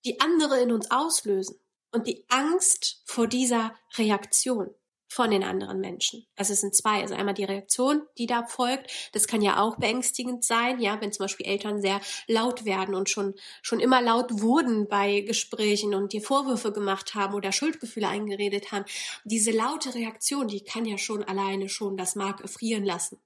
die 0.04 0.20
andere 0.20 0.60
in 0.60 0.72
uns 0.72 0.90
auslösen 0.90 1.58
und 1.92 2.06
die 2.06 2.24
Angst 2.28 3.02
vor 3.04 3.26
dieser 3.26 3.74
Reaktion 3.96 4.74
von 5.08 5.30
den 5.30 5.44
anderen 5.44 5.80
Menschen. 5.80 6.26
Also 6.36 6.52
es 6.52 6.60
sind 6.60 6.74
zwei. 6.74 7.00
Also 7.02 7.14
einmal 7.14 7.34
die 7.34 7.44
Reaktion, 7.44 8.02
die 8.18 8.26
da 8.26 8.44
folgt. 8.46 8.90
Das 9.12 9.26
kann 9.26 9.42
ja 9.42 9.60
auch 9.60 9.76
beängstigend 9.76 10.44
sein, 10.44 10.80
ja, 10.80 11.00
wenn 11.00 11.12
zum 11.12 11.24
Beispiel 11.24 11.46
Eltern 11.46 11.80
sehr 11.80 12.00
laut 12.26 12.64
werden 12.64 12.94
und 12.94 13.08
schon, 13.08 13.34
schon 13.62 13.80
immer 13.80 14.02
laut 14.02 14.40
wurden 14.40 14.88
bei 14.88 15.20
Gesprächen 15.20 15.94
und 15.94 16.12
dir 16.12 16.22
Vorwürfe 16.22 16.72
gemacht 16.72 17.14
haben 17.14 17.34
oder 17.34 17.52
Schuldgefühle 17.52 18.08
eingeredet 18.08 18.72
haben. 18.72 18.84
Diese 19.24 19.52
laute 19.52 19.94
Reaktion, 19.94 20.48
die 20.48 20.64
kann 20.64 20.84
ja 20.84 20.98
schon 20.98 21.22
alleine 21.22 21.68
schon 21.68 21.96
das 21.96 22.16
Mark 22.16 22.40
erfrieren 22.40 22.84
lassen. 22.84 23.18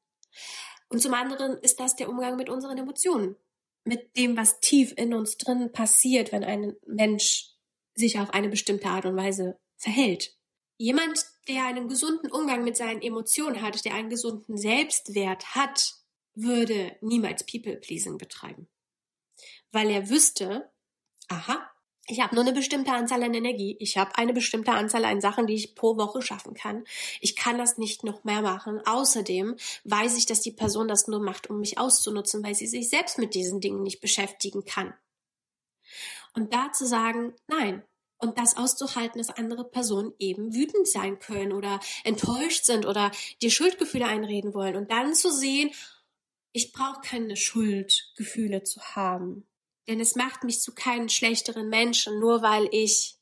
Und 0.88 1.00
zum 1.00 1.14
anderen 1.14 1.56
ist 1.58 1.80
das 1.80 1.96
der 1.96 2.08
Umgang 2.08 2.36
mit 2.36 2.48
unseren 2.48 2.76
Emotionen. 2.76 3.36
Mit 3.84 4.16
dem, 4.16 4.36
was 4.36 4.60
tief 4.60 4.92
in 4.96 5.14
uns 5.14 5.38
drin 5.38 5.72
passiert, 5.72 6.32
wenn 6.32 6.44
ein 6.44 6.76
Mensch 6.86 7.54
sich 7.94 8.18
auf 8.18 8.30
eine 8.30 8.48
bestimmte 8.48 8.88
Art 8.88 9.06
und 9.06 9.16
Weise 9.16 9.58
verhält. 9.76 10.36
Jemand, 10.80 11.26
der 11.46 11.66
einen 11.66 11.88
gesunden 11.88 12.32
Umgang 12.32 12.64
mit 12.64 12.74
seinen 12.74 13.02
Emotionen 13.02 13.60
hat, 13.60 13.84
der 13.84 13.92
einen 13.92 14.08
gesunden 14.08 14.56
Selbstwert 14.56 15.54
hat, 15.54 15.92
würde 16.34 16.96
niemals 17.02 17.44
People-Pleasing 17.44 18.16
betreiben. 18.16 18.66
Weil 19.72 19.90
er 19.90 20.08
wüsste, 20.08 20.72
aha, 21.28 21.70
ich 22.06 22.20
habe 22.20 22.34
nur 22.34 22.44
eine 22.44 22.54
bestimmte 22.54 22.92
Anzahl 22.92 23.22
an 23.22 23.34
Energie, 23.34 23.76
ich 23.78 23.98
habe 23.98 24.16
eine 24.16 24.32
bestimmte 24.32 24.72
Anzahl 24.72 25.04
an 25.04 25.20
Sachen, 25.20 25.46
die 25.46 25.52
ich 25.52 25.74
pro 25.74 25.98
Woche 25.98 26.22
schaffen 26.22 26.54
kann. 26.54 26.84
Ich 27.20 27.36
kann 27.36 27.58
das 27.58 27.76
nicht 27.76 28.02
noch 28.02 28.24
mehr 28.24 28.40
machen. 28.40 28.80
Außerdem 28.86 29.56
weiß 29.84 30.16
ich, 30.16 30.24
dass 30.24 30.40
die 30.40 30.52
Person 30.52 30.88
das 30.88 31.08
nur 31.08 31.20
macht, 31.20 31.50
um 31.50 31.60
mich 31.60 31.76
auszunutzen, 31.76 32.42
weil 32.42 32.54
sie 32.54 32.66
sich 32.66 32.88
selbst 32.88 33.18
mit 33.18 33.34
diesen 33.34 33.60
Dingen 33.60 33.82
nicht 33.82 34.00
beschäftigen 34.00 34.64
kann. 34.64 34.94
Und 36.32 36.54
da 36.54 36.72
zu 36.72 36.86
sagen, 36.86 37.34
nein, 37.48 37.82
und 38.20 38.38
das 38.38 38.56
auszuhalten, 38.56 39.18
dass 39.18 39.30
andere 39.30 39.64
Personen 39.64 40.12
eben 40.18 40.54
wütend 40.54 40.86
sein 40.86 41.18
können 41.18 41.52
oder 41.52 41.80
enttäuscht 42.04 42.64
sind 42.64 42.86
oder 42.86 43.10
dir 43.42 43.50
Schuldgefühle 43.50 44.06
einreden 44.06 44.54
wollen 44.54 44.76
und 44.76 44.90
dann 44.90 45.14
zu 45.14 45.32
sehen, 45.32 45.70
ich 46.52 46.72
brauche 46.72 47.00
keine 47.00 47.36
Schuldgefühle 47.36 48.62
zu 48.62 48.80
haben, 48.80 49.46
denn 49.88 50.00
es 50.00 50.16
macht 50.16 50.44
mich 50.44 50.60
zu 50.60 50.74
keinem 50.74 51.08
schlechteren 51.08 51.68
Menschen, 51.68 52.20
nur 52.20 52.42
weil 52.42 52.68
ich 52.72 53.16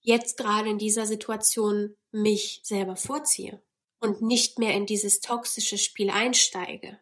jetzt 0.00 0.36
gerade 0.36 0.70
in 0.70 0.78
dieser 0.78 1.06
Situation 1.06 1.96
mich 2.10 2.60
selber 2.62 2.96
vorziehe 2.96 3.62
und 4.00 4.22
nicht 4.22 4.58
mehr 4.58 4.74
in 4.74 4.86
dieses 4.86 5.20
toxische 5.20 5.78
Spiel 5.78 6.10
einsteige. 6.10 7.00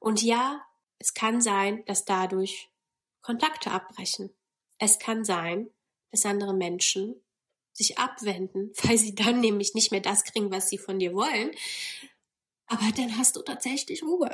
Und 0.00 0.22
ja, 0.22 0.64
es 0.98 1.14
kann 1.14 1.40
sein, 1.40 1.84
dass 1.86 2.04
dadurch 2.04 2.70
Kontakte 3.20 3.70
abbrechen. 3.70 4.34
Es 4.78 4.98
kann 4.98 5.24
sein, 5.24 5.70
dass 6.12 6.24
andere 6.24 6.54
Menschen 6.54 7.20
sich 7.72 7.98
abwenden, 7.98 8.72
weil 8.82 8.98
sie 8.98 9.14
dann 9.14 9.40
nämlich 9.40 9.74
nicht 9.74 9.90
mehr 9.90 10.00
das 10.00 10.24
kriegen, 10.24 10.52
was 10.52 10.68
sie 10.68 10.78
von 10.78 10.98
dir 10.98 11.14
wollen. 11.14 11.50
Aber 12.66 12.90
dann 12.96 13.18
hast 13.18 13.36
du 13.36 13.42
tatsächlich 13.42 14.02
Ruhe. 14.02 14.30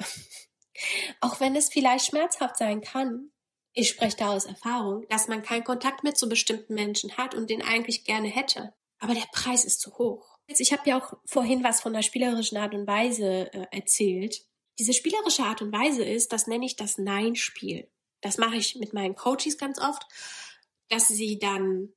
Auch 1.20 1.40
wenn 1.40 1.56
es 1.56 1.70
vielleicht 1.70 2.06
schmerzhaft 2.06 2.56
sein 2.56 2.82
kann. 2.82 3.30
Ich 3.73 3.88
spreche 3.88 4.16
da 4.16 4.35
aus 4.35 4.44
Erfahrung, 4.44 5.06
dass 5.08 5.28
man 5.28 5.42
keinen 5.42 5.64
Kontakt 5.64 6.02
mehr 6.04 6.14
zu 6.14 6.28
bestimmten 6.28 6.75
Menschen 6.75 7.16
hat 7.16 7.35
und 7.35 7.50
den 7.50 7.62
eigentlich 7.62 8.04
gerne 8.04 8.28
hätte. 8.28 8.75
Aber 8.99 9.14
der 9.14 9.26
Preis 9.32 9.64
ist 9.64 9.80
zu 9.80 9.99
hoch. 9.99 10.38
Ich 10.47 10.73
habe 10.73 10.88
ja 10.88 10.99
auch 10.99 11.12
vorhin 11.26 11.62
was 11.62 11.80
von 11.80 11.92
der 11.92 12.02
spielerischen 12.02 12.58
Art 12.58 12.75
und 12.75 12.87
Weise 12.87 13.52
äh, 13.52 13.66
erzählt. 13.70 14.47
Diese 14.78 14.94
spielerische 14.94 15.42
Art 15.42 15.61
und 15.61 15.73
Weise 15.73 16.04
ist, 16.04 16.32
das 16.32 16.47
nenne 16.47 16.64
ich 16.64 16.76
das 16.76 16.99
Nein-Spiel. 16.99 17.90
Das 18.20 18.38
mache 18.38 18.56
ich 18.56 18.76
mit 18.76 18.92
meinen 18.92 19.14
Coaches 19.14 19.58
ganz 19.58 19.78
oft 19.78 20.06
dass 20.88 21.09
sie 21.09 21.38
dann 21.38 21.92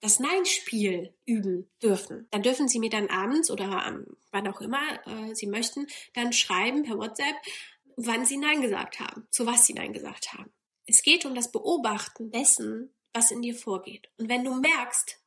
das 0.00 0.18
Nein-Spiel 0.18 1.14
üben 1.26 1.70
dürfen. 1.80 2.26
Dann 2.30 2.42
dürfen 2.42 2.68
sie 2.68 2.80
mir 2.80 2.90
dann 2.90 3.08
abends 3.08 3.50
oder 3.50 3.84
ähm, 3.86 4.16
wann 4.32 4.48
auch 4.48 4.60
immer 4.60 4.82
äh, 5.06 5.34
sie 5.34 5.46
möchten, 5.46 5.86
dann 6.14 6.32
schreiben 6.32 6.82
per 6.82 6.98
WhatsApp, 6.98 7.36
wann 7.96 8.26
sie 8.26 8.36
Nein 8.36 8.60
gesagt 8.60 8.98
haben, 8.98 9.28
zu 9.30 9.46
was 9.46 9.66
sie 9.66 9.74
Nein 9.74 9.92
gesagt 9.92 10.32
haben. 10.32 10.52
Es 10.86 11.02
geht 11.02 11.24
um 11.24 11.34
das 11.34 11.52
Beobachten 11.52 12.32
dessen, 12.32 12.92
was 13.12 13.30
in 13.30 13.42
dir 13.42 13.54
vorgeht. 13.54 14.10
Und 14.16 14.28
wenn 14.28 14.44
du 14.44 14.54
merkst, 14.54 15.20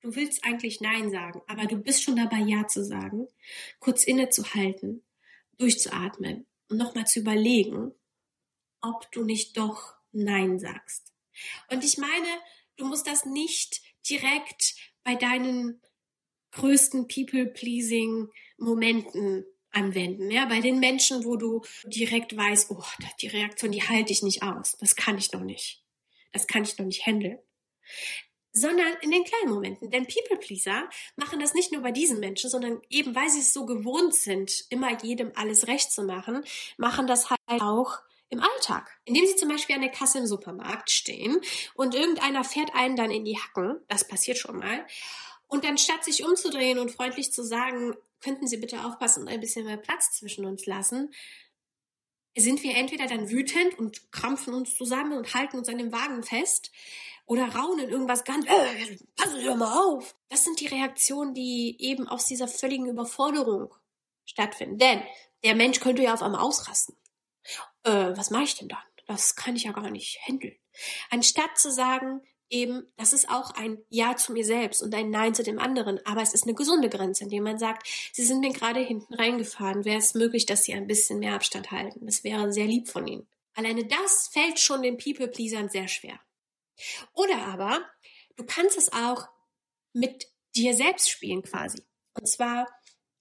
du 0.00 0.14
willst 0.14 0.44
eigentlich 0.44 0.80
Nein 0.80 1.10
sagen, 1.10 1.42
aber 1.46 1.66
du 1.66 1.76
bist 1.76 2.02
schon 2.02 2.16
dabei, 2.16 2.38
Ja 2.38 2.66
zu 2.66 2.84
sagen, 2.84 3.28
kurz 3.80 4.04
innezuhalten, 4.04 5.04
durchzuatmen 5.58 6.46
und 6.68 6.78
nochmal 6.78 7.06
zu 7.06 7.20
überlegen, 7.20 7.92
ob 8.80 9.10
du 9.12 9.24
nicht 9.24 9.58
doch 9.58 9.94
Nein 10.12 10.58
sagst. 10.58 11.12
Und 11.70 11.84
ich 11.84 11.98
meine, 11.98 12.28
Du 12.82 12.88
musst 12.88 13.06
das 13.06 13.24
nicht 13.24 13.80
direkt 14.10 14.74
bei 15.04 15.14
deinen 15.14 15.80
größten 16.50 17.06
People-Pleasing-Momenten 17.06 19.46
anwenden. 19.70 20.32
Ja, 20.32 20.46
bei 20.46 20.60
den 20.60 20.80
Menschen, 20.80 21.24
wo 21.24 21.36
du 21.36 21.62
direkt 21.84 22.36
weißt, 22.36 22.72
oh, 22.72 22.82
die 23.20 23.28
Reaktion, 23.28 23.70
die 23.70 23.84
halte 23.84 24.12
ich 24.12 24.24
nicht 24.24 24.42
aus. 24.42 24.76
Das 24.80 24.96
kann 24.96 25.16
ich 25.16 25.30
noch 25.30 25.44
nicht. 25.44 25.84
Das 26.32 26.48
kann 26.48 26.64
ich 26.64 26.76
noch 26.76 26.86
nicht 26.86 27.06
handeln. 27.06 27.38
Sondern 28.50 28.92
in 29.00 29.12
den 29.12 29.22
kleinen 29.22 29.54
Momenten. 29.54 29.92
Denn 29.92 30.08
People-Pleaser 30.08 30.90
machen 31.14 31.38
das 31.38 31.54
nicht 31.54 31.70
nur 31.70 31.82
bei 31.82 31.92
diesen 31.92 32.18
Menschen, 32.18 32.50
sondern 32.50 32.82
eben 32.90 33.14
weil 33.14 33.30
sie 33.30 33.38
es 33.38 33.52
so 33.52 33.64
gewohnt 33.64 34.16
sind, 34.16 34.64
immer 34.70 35.00
jedem 35.04 35.30
alles 35.36 35.68
recht 35.68 35.92
zu 35.92 36.02
machen, 36.02 36.42
machen 36.78 37.06
das 37.06 37.30
halt 37.30 37.62
auch 37.62 38.00
im 38.32 38.40
Alltag, 38.40 38.98
indem 39.04 39.26
sie 39.26 39.36
zum 39.36 39.50
Beispiel 39.50 39.76
an 39.76 39.82
der 39.82 39.90
Kasse 39.90 40.18
im 40.18 40.26
Supermarkt 40.26 40.90
stehen 40.90 41.38
und 41.74 41.94
irgendeiner 41.94 42.44
fährt 42.44 42.74
einen 42.74 42.96
dann 42.96 43.10
in 43.10 43.24
die 43.24 43.38
Hacken, 43.38 43.80
das 43.88 44.08
passiert 44.08 44.38
schon 44.38 44.58
mal, 44.58 44.86
und 45.48 45.64
dann 45.64 45.76
statt 45.76 46.02
sich 46.02 46.24
umzudrehen 46.24 46.78
und 46.78 46.90
freundlich 46.90 47.30
zu 47.30 47.44
sagen, 47.44 47.94
könnten 48.20 48.46
Sie 48.46 48.56
bitte 48.56 48.84
aufpassen 48.86 49.24
und 49.24 49.28
ein 49.28 49.40
bisschen 49.40 49.66
mehr 49.66 49.76
Platz 49.76 50.12
zwischen 50.12 50.46
uns 50.46 50.64
lassen, 50.64 51.12
sind 52.34 52.62
wir 52.62 52.74
entweder 52.74 53.06
dann 53.06 53.28
wütend 53.28 53.78
und 53.78 54.10
krampfen 54.10 54.54
uns 54.54 54.74
zusammen 54.74 55.12
und 55.12 55.34
halten 55.34 55.58
uns 55.58 55.68
an 55.68 55.76
dem 55.76 55.92
Wagen 55.92 56.22
fest 56.22 56.72
oder 57.26 57.54
raunen 57.54 57.90
irgendwas 57.90 58.24
ganz, 58.24 58.46
äh, 58.46 58.96
passen 59.14 59.40
Sie 59.40 59.44
doch 59.44 59.56
mal 59.56 59.78
auf. 59.78 60.16
Das 60.30 60.44
sind 60.44 60.58
die 60.58 60.68
Reaktionen, 60.68 61.34
die 61.34 61.76
eben 61.78 62.08
aus 62.08 62.24
dieser 62.24 62.48
völligen 62.48 62.86
Überforderung 62.86 63.74
stattfinden. 64.24 64.78
Denn 64.78 65.02
der 65.44 65.54
Mensch 65.54 65.80
könnte 65.80 66.02
ja 66.02 66.14
auf 66.14 66.22
einmal 66.22 66.40
ausrasten 66.40 66.96
äh, 67.84 67.90
was 68.16 68.30
mache 68.30 68.44
ich 68.44 68.56
denn 68.56 68.68
dann? 68.68 68.78
Das 69.06 69.34
kann 69.34 69.56
ich 69.56 69.64
ja 69.64 69.72
gar 69.72 69.90
nicht 69.90 70.20
handeln. 70.26 70.56
Anstatt 71.10 71.58
zu 71.58 71.70
sagen, 71.70 72.22
eben, 72.48 72.86
das 72.96 73.12
ist 73.12 73.28
auch 73.28 73.52
ein 73.52 73.78
Ja 73.88 74.16
zu 74.16 74.32
mir 74.32 74.44
selbst 74.44 74.82
und 74.82 74.94
ein 74.94 75.10
Nein 75.10 75.34
zu 75.34 75.42
dem 75.42 75.58
anderen, 75.58 76.04
aber 76.06 76.22
es 76.22 76.34
ist 76.34 76.44
eine 76.44 76.54
gesunde 76.54 76.88
Grenze, 76.88 77.24
indem 77.24 77.44
man 77.44 77.58
sagt, 77.58 77.86
Sie 78.12 78.24
sind 78.24 78.40
mir 78.40 78.52
gerade 78.52 78.80
hinten 78.80 79.14
reingefahren, 79.14 79.84
wäre 79.84 79.98
es 79.98 80.14
möglich, 80.14 80.46
dass 80.46 80.64
Sie 80.64 80.74
ein 80.74 80.86
bisschen 80.86 81.18
mehr 81.18 81.34
Abstand 81.34 81.70
halten. 81.70 82.06
Das 82.06 82.24
wäre 82.24 82.52
sehr 82.52 82.66
lieb 82.66 82.88
von 82.88 83.06
Ihnen. 83.06 83.26
Alleine 83.54 83.84
das 83.86 84.28
fällt 84.32 84.60
schon 84.60 84.82
den 84.82 84.98
People-Pleasern 84.98 85.68
sehr 85.68 85.88
schwer. 85.88 86.18
Oder 87.12 87.38
aber, 87.46 87.80
du 88.36 88.44
kannst 88.44 88.78
es 88.78 88.92
auch 88.92 89.28
mit 89.92 90.28
dir 90.54 90.74
selbst 90.74 91.10
spielen 91.10 91.42
quasi. 91.42 91.82
Und 92.14 92.28
zwar 92.28 92.66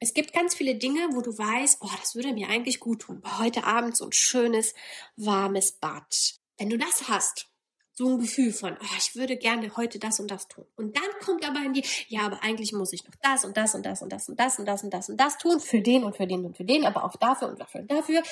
es 0.01 0.15
gibt 0.15 0.33
ganz 0.33 0.55
viele 0.55 0.75
Dinge, 0.75 1.09
wo 1.11 1.21
du 1.21 1.37
weißt, 1.37 1.77
oh, 1.81 1.89
das 1.99 2.15
würde 2.15 2.33
mir 2.33 2.49
eigentlich 2.49 2.79
gut 2.79 3.03
tun. 3.03 3.21
Heute 3.37 3.65
Abend 3.65 3.95
so 3.95 4.05
ein 4.05 4.11
schönes, 4.11 4.73
warmes 5.15 5.73
Bad. 5.73 6.39
Wenn 6.57 6.71
du 6.71 6.77
das 6.79 7.07
hast, 7.07 7.47
so 7.93 8.09
ein 8.09 8.19
Gefühl 8.19 8.51
von, 8.51 8.75
oh, 8.81 8.95
ich 8.97 9.15
würde 9.15 9.37
gerne 9.37 9.77
heute 9.77 9.99
das 9.99 10.19
und 10.19 10.31
das 10.31 10.47
tun. 10.47 10.65
Und 10.75 10.97
dann 10.97 11.09
kommt 11.23 11.47
aber 11.47 11.59
in 11.63 11.73
die, 11.73 11.85
ja, 12.07 12.21
aber 12.21 12.41
eigentlich 12.41 12.73
muss 12.73 12.93
ich 12.93 13.05
noch 13.05 13.13
das 13.21 13.45
und 13.45 13.55
das 13.55 13.75
und 13.75 13.85
das 13.85 14.01
und 14.01 14.11
das 14.11 14.27
und 14.27 14.39
das 14.39 14.57
und 14.57 14.65
das 14.65 14.83
und 14.83 14.91
das 14.91 15.09
und 15.09 15.17
das 15.17 15.37
tun 15.37 15.59
für 15.59 15.81
den 15.81 16.03
und 16.03 16.17
für 16.17 16.25
den 16.25 16.45
und 16.45 16.57
für 16.57 16.65
den, 16.65 16.83
aber 16.83 17.03
auch 17.03 17.15
dafür 17.17 17.49
und 17.49 17.59
dafür 17.59 17.81
und 17.81 17.91
dafür. 17.91 18.23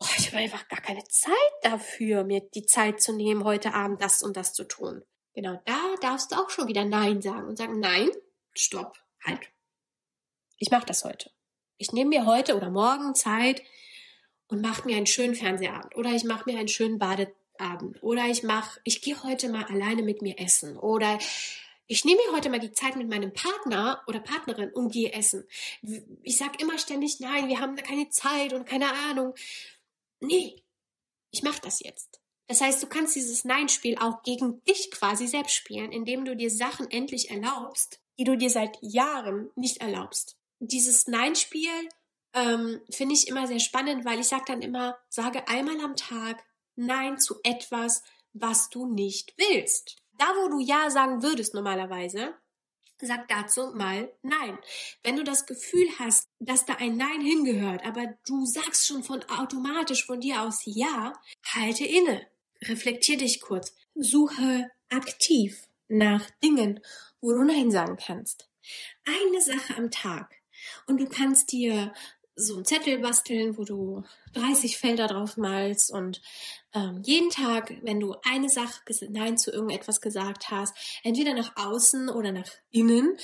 Oh, 0.00 0.06
ich 0.18 0.26
habe 0.26 0.38
einfach 0.38 0.66
gar 0.66 0.80
keine 0.80 1.04
Zeit 1.04 1.32
dafür, 1.62 2.24
mir 2.24 2.40
die 2.40 2.66
Zeit 2.66 3.00
zu 3.00 3.12
nehmen, 3.12 3.44
heute 3.44 3.74
Abend 3.74 4.02
das 4.02 4.24
und 4.24 4.36
das 4.36 4.52
zu 4.52 4.64
tun. 4.64 5.04
Genau, 5.34 5.60
da 5.66 5.78
darfst 6.00 6.32
du 6.32 6.36
auch 6.36 6.50
schon 6.50 6.66
wieder 6.66 6.84
Nein 6.84 7.22
sagen 7.22 7.46
und 7.46 7.58
sagen, 7.58 7.78
nein, 7.78 8.10
stopp, 8.54 8.98
halt 9.24 9.53
ich 10.64 10.70
mache 10.70 10.86
das 10.86 11.04
heute. 11.04 11.30
Ich 11.76 11.92
nehme 11.92 12.08
mir 12.08 12.26
heute 12.26 12.56
oder 12.56 12.70
morgen 12.70 13.14
Zeit 13.14 13.62
und 14.48 14.62
mache 14.62 14.86
mir 14.86 14.96
einen 14.96 15.06
schönen 15.06 15.34
Fernsehabend 15.34 15.94
oder 15.94 16.10
ich 16.12 16.24
mache 16.24 16.50
mir 16.50 16.58
einen 16.58 16.68
schönen 16.68 16.98
Bade, 16.98 17.34
Abend. 17.58 18.02
Oder 18.02 18.26
ich 18.26 18.42
mache, 18.42 18.80
ich 18.84 19.00
gehe 19.00 19.22
heute 19.22 19.48
mal 19.48 19.64
alleine 19.64 20.02
mit 20.02 20.22
mir 20.22 20.38
essen. 20.38 20.76
Oder 20.76 21.18
ich 21.86 22.04
nehme 22.04 22.20
mir 22.26 22.36
heute 22.36 22.50
mal 22.50 22.58
die 22.58 22.72
Zeit 22.72 22.96
mit 22.96 23.08
meinem 23.08 23.32
Partner 23.32 24.02
oder 24.06 24.20
Partnerin 24.20 24.70
und 24.72 24.92
gehe 24.92 25.12
essen. 25.12 25.46
Ich 26.22 26.38
sage 26.38 26.58
immer 26.58 26.78
ständig, 26.78 27.20
nein, 27.20 27.48
wir 27.48 27.60
haben 27.60 27.76
da 27.76 27.82
keine 27.82 28.08
Zeit 28.08 28.52
und 28.52 28.66
keine 28.66 28.92
Ahnung. 29.10 29.34
Nee, 30.20 30.62
ich 31.30 31.42
mache 31.42 31.60
das 31.62 31.80
jetzt. 31.80 32.20
Das 32.46 32.60
heißt, 32.60 32.82
du 32.82 32.86
kannst 32.86 33.16
dieses 33.16 33.44
Nein-Spiel 33.44 33.96
auch 33.98 34.22
gegen 34.22 34.62
dich 34.64 34.90
quasi 34.90 35.26
selbst 35.26 35.54
spielen, 35.54 35.92
indem 35.92 36.24
du 36.24 36.36
dir 36.36 36.50
Sachen 36.50 36.90
endlich 36.90 37.30
erlaubst, 37.30 38.00
die 38.18 38.24
du 38.24 38.36
dir 38.36 38.50
seit 38.50 38.76
Jahren 38.80 39.50
nicht 39.54 39.78
erlaubst. 39.78 40.36
Dieses 40.68 41.06
Nein-Spiel 41.06 41.88
ähm, 42.32 42.80
finde 42.90 43.14
ich 43.14 43.28
immer 43.28 43.46
sehr 43.46 43.60
spannend, 43.60 44.04
weil 44.04 44.20
ich 44.20 44.26
sage 44.26 44.44
dann 44.48 44.62
immer, 44.62 44.98
sage 45.08 45.46
einmal 45.48 45.80
am 45.80 45.96
Tag 45.96 46.42
Nein 46.76 47.18
zu 47.18 47.36
etwas, 47.44 48.02
was 48.32 48.68
du 48.68 48.86
nicht 48.86 49.34
willst. 49.36 49.96
Da, 50.18 50.26
wo 50.26 50.48
du 50.48 50.60
Ja 50.60 50.90
sagen 50.90 51.22
würdest 51.22 51.54
normalerweise, 51.54 52.34
sag 53.00 53.28
dazu 53.28 53.72
mal 53.74 54.12
Nein. 54.22 54.58
Wenn 55.02 55.16
du 55.16 55.24
das 55.24 55.46
Gefühl 55.46 55.86
hast, 55.98 56.28
dass 56.40 56.66
da 56.66 56.74
ein 56.74 56.96
Nein 56.96 57.20
hingehört, 57.20 57.84
aber 57.84 58.14
du 58.26 58.46
sagst 58.46 58.86
schon 58.86 59.04
von 59.04 59.22
automatisch 59.24 60.04
von 60.04 60.20
dir 60.20 60.42
aus 60.42 60.62
Ja, 60.64 61.12
halte 61.52 61.84
inne. 61.84 62.26
Reflektier 62.62 63.16
dich 63.16 63.40
kurz. 63.40 63.74
Suche 63.94 64.70
aktiv 64.88 65.68
nach 65.88 66.28
Dingen, 66.42 66.80
wo 67.20 67.32
du 67.32 67.44
Nein 67.44 67.70
sagen 67.70 67.96
kannst. 67.96 68.48
Eine 69.04 69.40
Sache 69.40 69.76
am 69.76 69.90
Tag. 69.90 70.34
Und 70.86 71.00
du 71.00 71.06
kannst 71.06 71.52
dir 71.52 71.92
so 72.36 72.56
einen 72.56 72.64
Zettel 72.64 72.98
basteln, 72.98 73.56
wo 73.56 73.64
du 73.64 74.02
30 74.32 74.76
Felder 74.76 75.06
drauf 75.06 75.36
malst 75.36 75.92
und 75.92 76.20
ähm, 76.72 77.00
jeden 77.04 77.30
Tag, 77.30 77.72
wenn 77.82 78.00
du 78.00 78.16
eine 78.24 78.48
Sache 78.48 78.80
Nein 79.08 79.38
zu 79.38 79.52
irgendetwas 79.52 80.00
gesagt 80.00 80.50
hast, 80.50 80.74
entweder 81.04 81.34
nach 81.34 81.52
außen 81.56 82.08
oder 82.08 82.32
nach 82.32 82.48
innen, 82.70 83.16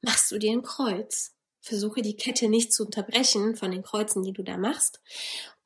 machst 0.00 0.30
du 0.30 0.38
dir 0.38 0.52
ein 0.52 0.62
Kreuz. 0.62 1.34
Versuche 1.60 2.00
die 2.00 2.16
Kette 2.16 2.48
nicht 2.48 2.72
zu 2.72 2.84
unterbrechen 2.84 3.56
von 3.56 3.72
den 3.72 3.82
Kreuzen, 3.82 4.22
die 4.22 4.32
du 4.32 4.42
da 4.42 4.56
machst 4.56 5.00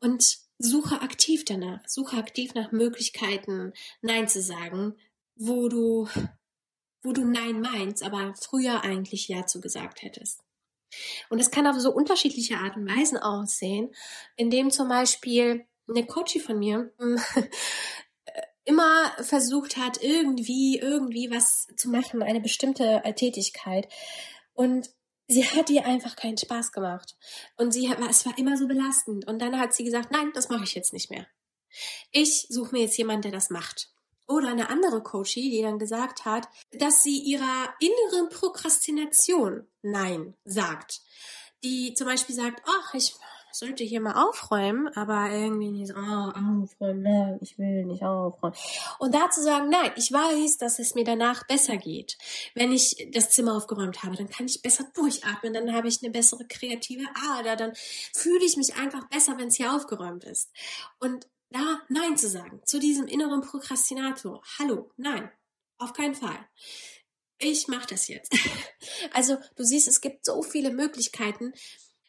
und 0.00 0.38
suche 0.58 1.02
aktiv 1.02 1.44
danach. 1.44 1.80
Suche 1.86 2.16
aktiv 2.16 2.54
nach 2.54 2.72
Möglichkeiten, 2.72 3.72
Nein 4.00 4.26
zu 4.26 4.40
sagen, 4.42 4.96
wo 5.36 5.68
du, 5.68 6.08
wo 7.02 7.12
du 7.12 7.24
Nein 7.24 7.60
meinst, 7.60 8.02
aber 8.02 8.34
früher 8.34 8.82
eigentlich 8.82 9.28
Ja 9.28 9.46
zu 9.46 9.60
gesagt 9.60 10.02
hättest. 10.02 10.40
Und 11.28 11.40
es 11.40 11.50
kann 11.50 11.66
auf 11.66 11.78
so 11.78 11.92
unterschiedliche 11.92 12.56
Art 12.56 12.76
und 12.76 12.88
Weisen 12.88 13.18
aussehen, 13.18 13.94
indem 14.36 14.70
zum 14.70 14.88
Beispiel 14.88 15.66
eine 15.88 16.06
Coachie 16.06 16.40
von 16.40 16.58
mir 16.58 16.92
immer 18.64 19.12
versucht 19.22 19.76
hat, 19.76 20.02
irgendwie, 20.02 20.78
irgendwie 20.78 21.30
was 21.30 21.66
zu 21.76 21.88
machen, 21.88 22.22
eine 22.22 22.40
bestimmte 22.40 23.02
Tätigkeit. 23.16 23.88
Und 24.52 24.90
sie 25.26 25.46
hat 25.46 25.70
ihr 25.70 25.86
einfach 25.86 26.16
keinen 26.16 26.38
Spaß 26.38 26.72
gemacht. 26.72 27.16
Und 27.56 27.72
sie 27.72 27.90
es 28.08 28.26
war 28.26 28.36
immer 28.38 28.56
so 28.56 28.66
belastend. 28.66 29.26
Und 29.26 29.40
dann 29.40 29.58
hat 29.58 29.74
sie 29.74 29.84
gesagt, 29.84 30.10
nein, 30.10 30.30
das 30.34 30.48
mache 30.48 30.64
ich 30.64 30.74
jetzt 30.74 30.92
nicht 30.92 31.10
mehr. 31.10 31.26
Ich 32.10 32.46
suche 32.48 32.72
mir 32.72 32.82
jetzt 32.82 32.98
jemanden, 32.98 33.22
der 33.22 33.32
das 33.32 33.50
macht. 33.50 33.92
Oder 34.30 34.48
eine 34.50 34.70
andere 34.70 35.02
Coachie, 35.02 35.50
die 35.50 35.62
dann 35.62 35.80
gesagt 35.80 36.24
hat, 36.24 36.48
dass 36.72 37.02
sie 37.02 37.18
ihrer 37.18 37.74
inneren 37.80 38.28
Prokrastination 38.28 39.66
Nein 39.82 40.34
sagt. 40.44 41.00
Die 41.64 41.94
zum 41.94 42.06
Beispiel 42.06 42.36
sagt, 42.36 42.62
ach, 42.64 42.94
ich 42.94 43.12
sollte 43.50 43.82
hier 43.82 44.00
mal 44.00 44.22
aufräumen, 44.22 44.86
aber 44.94 45.30
irgendwie 45.30 45.72
nicht 45.72 45.88
so, 45.88 45.94
oh, 45.94 46.30
aufräumen, 46.30 47.02
nein, 47.02 47.38
ich 47.40 47.58
will 47.58 47.84
nicht 47.86 48.04
aufräumen. 48.04 48.54
Und 49.00 49.16
dazu 49.16 49.42
sagen, 49.42 49.68
nein, 49.68 49.90
ich 49.96 50.12
weiß, 50.12 50.58
dass 50.58 50.78
es 50.78 50.94
mir 50.94 51.04
danach 51.04 51.44
besser 51.48 51.76
geht. 51.76 52.16
Wenn 52.54 52.70
ich 52.70 53.08
das 53.12 53.30
Zimmer 53.30 53.56
aufgeräumt 53.56 54.04
habe, 54.04 54.14
dann 54.14 54.30
kann 54.30 54.46
ich 54.46 54.62
besser 54.62 54.84
durchatmen, 54.94 55.52
dann 55.52 55.74
habe 55.74 55.88
ich 55.88 56.04
eine 56.04 56.12
bessere 56.12 56.46
kreative 56.46 57.08
Ader, 57.32 57.56
dann 57.56 57.72
fühle 58.14 58.44
ich 58.44 58.56
mich 58.56 58.76
einfach 58.76 59.08
besser, 59.08 59.36
wenn 59.38 59.48
es 59.48 59.56
hier 59.56 59.74
aufgeräumt 59.74 60.22
ist. 60.22 60.52
Und 61.00 61.26
da 61.50 61.82
Nein 61.88 62.16
zu 62.16 62.28
sagen, 62.28 62.60
zu 62.64 62.78
diesem 62.78 63.06
inneren 63.06 63.40
Prokrastinator. 63.40 64.42
Hallo, 64.58 64.92
nein, 64.96 65.30
auf 65.78 65.92
keinen 65.92 66.14
Fall. 66.14 66.48
Ich 67.38 67.68
mache 67.68 67.88
das 67.88 68.08
jetzt. 68.08 68.32
Also 69.12 69.36
du 69.56 69.64
siehst, 69.64 69.88
es 69.88 70.00
gibt 70.00 70.24
so 70.24 70.42
viele 70.42 70.70
Möglichkeiten. 70.70 71.52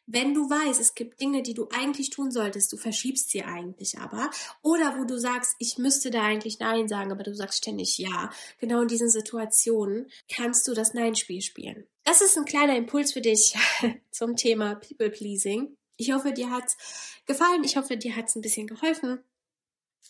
Wenn 0.06 0.34
du 0.34 0.50
weißt, 0.50 0.80
es 0.80 0.96
gibt 0.96 1.20
Dinge, 1.22 1.42
die 1.42 1.54
du 1.54 1.68
eigentlich 1.70 2.10
tun 2.10 2.32
solltest, 2.32 2.72
du 2.72 2.78
verschiebst 2.78 3.30
sie 3.30 3.44
eigentlich 3.44 3.98
aber, 4.00 4.30
oder 4.62 4.98
wo 4.98 5.06
du 5.06 5.18
sagst, 5.18 5.56
ich 5.60 5.78
müsste 5.78 6.12
da 6.12 6.24
eigentlich 6.24 6.60
Nein 6.60 6.88
sagen, 6.88 7.12
aber 7.12 7.24
du 7.24 7.36
sagst 7.36 7.60
ständig 7.60 7.98
Ja, 7.98 8.32
genau 8.60 8.82
in 8.82 8.88
diesen 8.88 9.10
Situationen 9.10 10.10
kannst 10.34 10.68
du 10.68 10.74
das 10.74 10.94
Nein-Spiel 10.94 11.42
spielen. 11.42 11.88
Das 12.04 12.22
ist 12.22 12.38
ein 12.38 12.46
kleiner 12.46 12.76
Impuls 12.76 13.14
für 13.14 13.22
dich 13.22 13.56
zum 14.12 14.36
Thema 14.36 14.76
People 14.76 15.10
Pleasing. 15.10 15.78
Ich 16.02 16.12
hoffe, 16.12 16.34
dir 16.34 16.50
hat's 16.50 16.78
gefallen. 17.26 17.64
Ich 17.64 17.78
hoffe, 17.78 17.98
dir 17.98 18.16
hat's 18.16 18.36
ein 18.36 18.42
bisschen 18.42 18.68
geholfen 18.68 19.24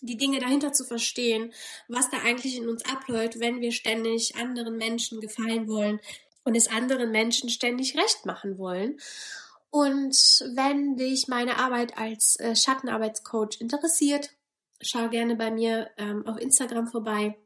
die 0.02 0.18
Dinge 0.18 0.40
dahinter 0.40 0.74
zu 0.74 0.84
verstehen, 0.84 1.54
was 1.88 2.10
da 2.10 2.18
eigentlich 2.24 2.58
in 2.58 2.68
uns 2.68 2.84
abläuft, 2.86 3.40
wenn 3.40 3.62
wir 3.62 3.72
ständig 3.72 4.36
anderen 4.36 4.78
Menschen 4.78 5.22
gefallen 5.22 5.68
wollen 5.68 6.00
und 6.44 6.56
es 6.56 6.70
anderen 6.70 7.12
Menschen 7.12 7.50
ständig 7.50 7.96
recht 7.96 8.26
machen 8.26 8.58
wollen. 8.58 9.00
Und 9.70 10.16
wenn 10.56 10.98
dich 10.98 11.28
meine 11.28 11.58
Arbeit 11.58 11.98
als 11.98 12.36
äh, 12.40 12.56
Schattenarbeitscoach 12.56 13.60
interessiert, 13.62 14.32
schau 14.82 15.08
gerne 15.10 15.36
bei 15.36 15.52
mir 15.52 15.90
ähm, 15.98 16.26
auf 16.28 16.38
Instagram 16.40 16.88
vorbei 16.88 17.38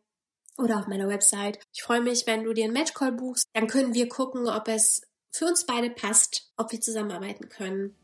oder 0.57 0.79
auf 0.79 0.87
meiner 0.87 1.07
Website. 1.07 1.59
Ich 1.73 1.83
freue 1.83 2.01
mich, 2.01 2.25
wenn 2.25 2.43
du 2.43 2.53
dir 2.53 2.63
einen 2.63 2.73
Matchcall 2.73 3.11
buchst. 3.11 3.45
Dann 3.53 3.67
können 3.67 3.93
wir 3.93 4.07
gucken, 4.07 4.47
ob 4.47 4.67
es 4.69 5.01
für 5.31 5.45
uns 5.45 5.65
beide 5.65 5.89
passt, 5.89 6.51
ob 6.55 6.71
wir 6.71 6.79
zusammenarbeiten 6.79 7.49
können. 7.49 7.95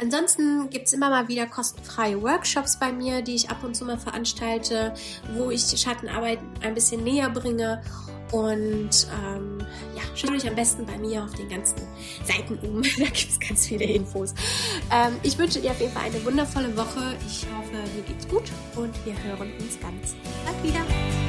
Ansonsten 0.00 0.70
gibt 0.70 0.86
es 0.86 0.92
immer 0.92 1.10
mal 1.10 1.28
wieder 1.28 1.46
kostenfreie 1.46 2.20
Workshops 2.22 2.78
bei 2.78 2.92
mir, 2.92 3.22
die 3.22 3.34
ich 3.34 3.50
ab 3.50 3.64
und 3.64 3.74
zu 3.74 3.84
mal 3.84 3.98
veranstalte, 3.98 4.94
wo 5.34 5.50
ich 5.50 5.62
Schattenarbeit 5.62 6.38
ein 6.62 6.74
bisschen 6.74 7.02
näher 7.04 7.30
bringe. 7.30 7.82
Und 8.30 9.08
ähm, 9.24 9.58
ja, 9.96 10.02
schaut 10.14 10.32
euch 10.32 10.46
am 10.46 10.54
besten 10.54 10.84
bei 10.84 10.98
mir 10.98 11.24
auf 11.24 11.34
den 11.34 11.48
ganzen 11.48 11.78
Seiten 12.24 12.58
um. 12.58 12.82
da 12.98 13.04
gibt 13.04 13.30
es 13.30 13.40
ganz 13.40 13.66
viele 13.66 13.84
Infos. 13.84 14.34
Ähm, 14.92 15.16
ich 15.22 15.38
wünsche 15.38 15.60
dir 15.60 15.70
auf 15.70 15.80
jeden 15.80 15.92
Fall 15.92 16.04
eine 16.04 16.24
wundervolle 16.24 16.76
Woche. 16.76 17.16
Ich 17.26 17.46
hoffe, 17.46 17.82
dir 17.96 18.02
geht's 18.02 18.28
gut 18.28 18.44
und 18.76 18.94
wir 19.06 19.14
hören 19.24 19.52
uns 19.58 19.80
ganz 19.80 20.14
bald 20.44 20.62
wieder. 20.62 21.27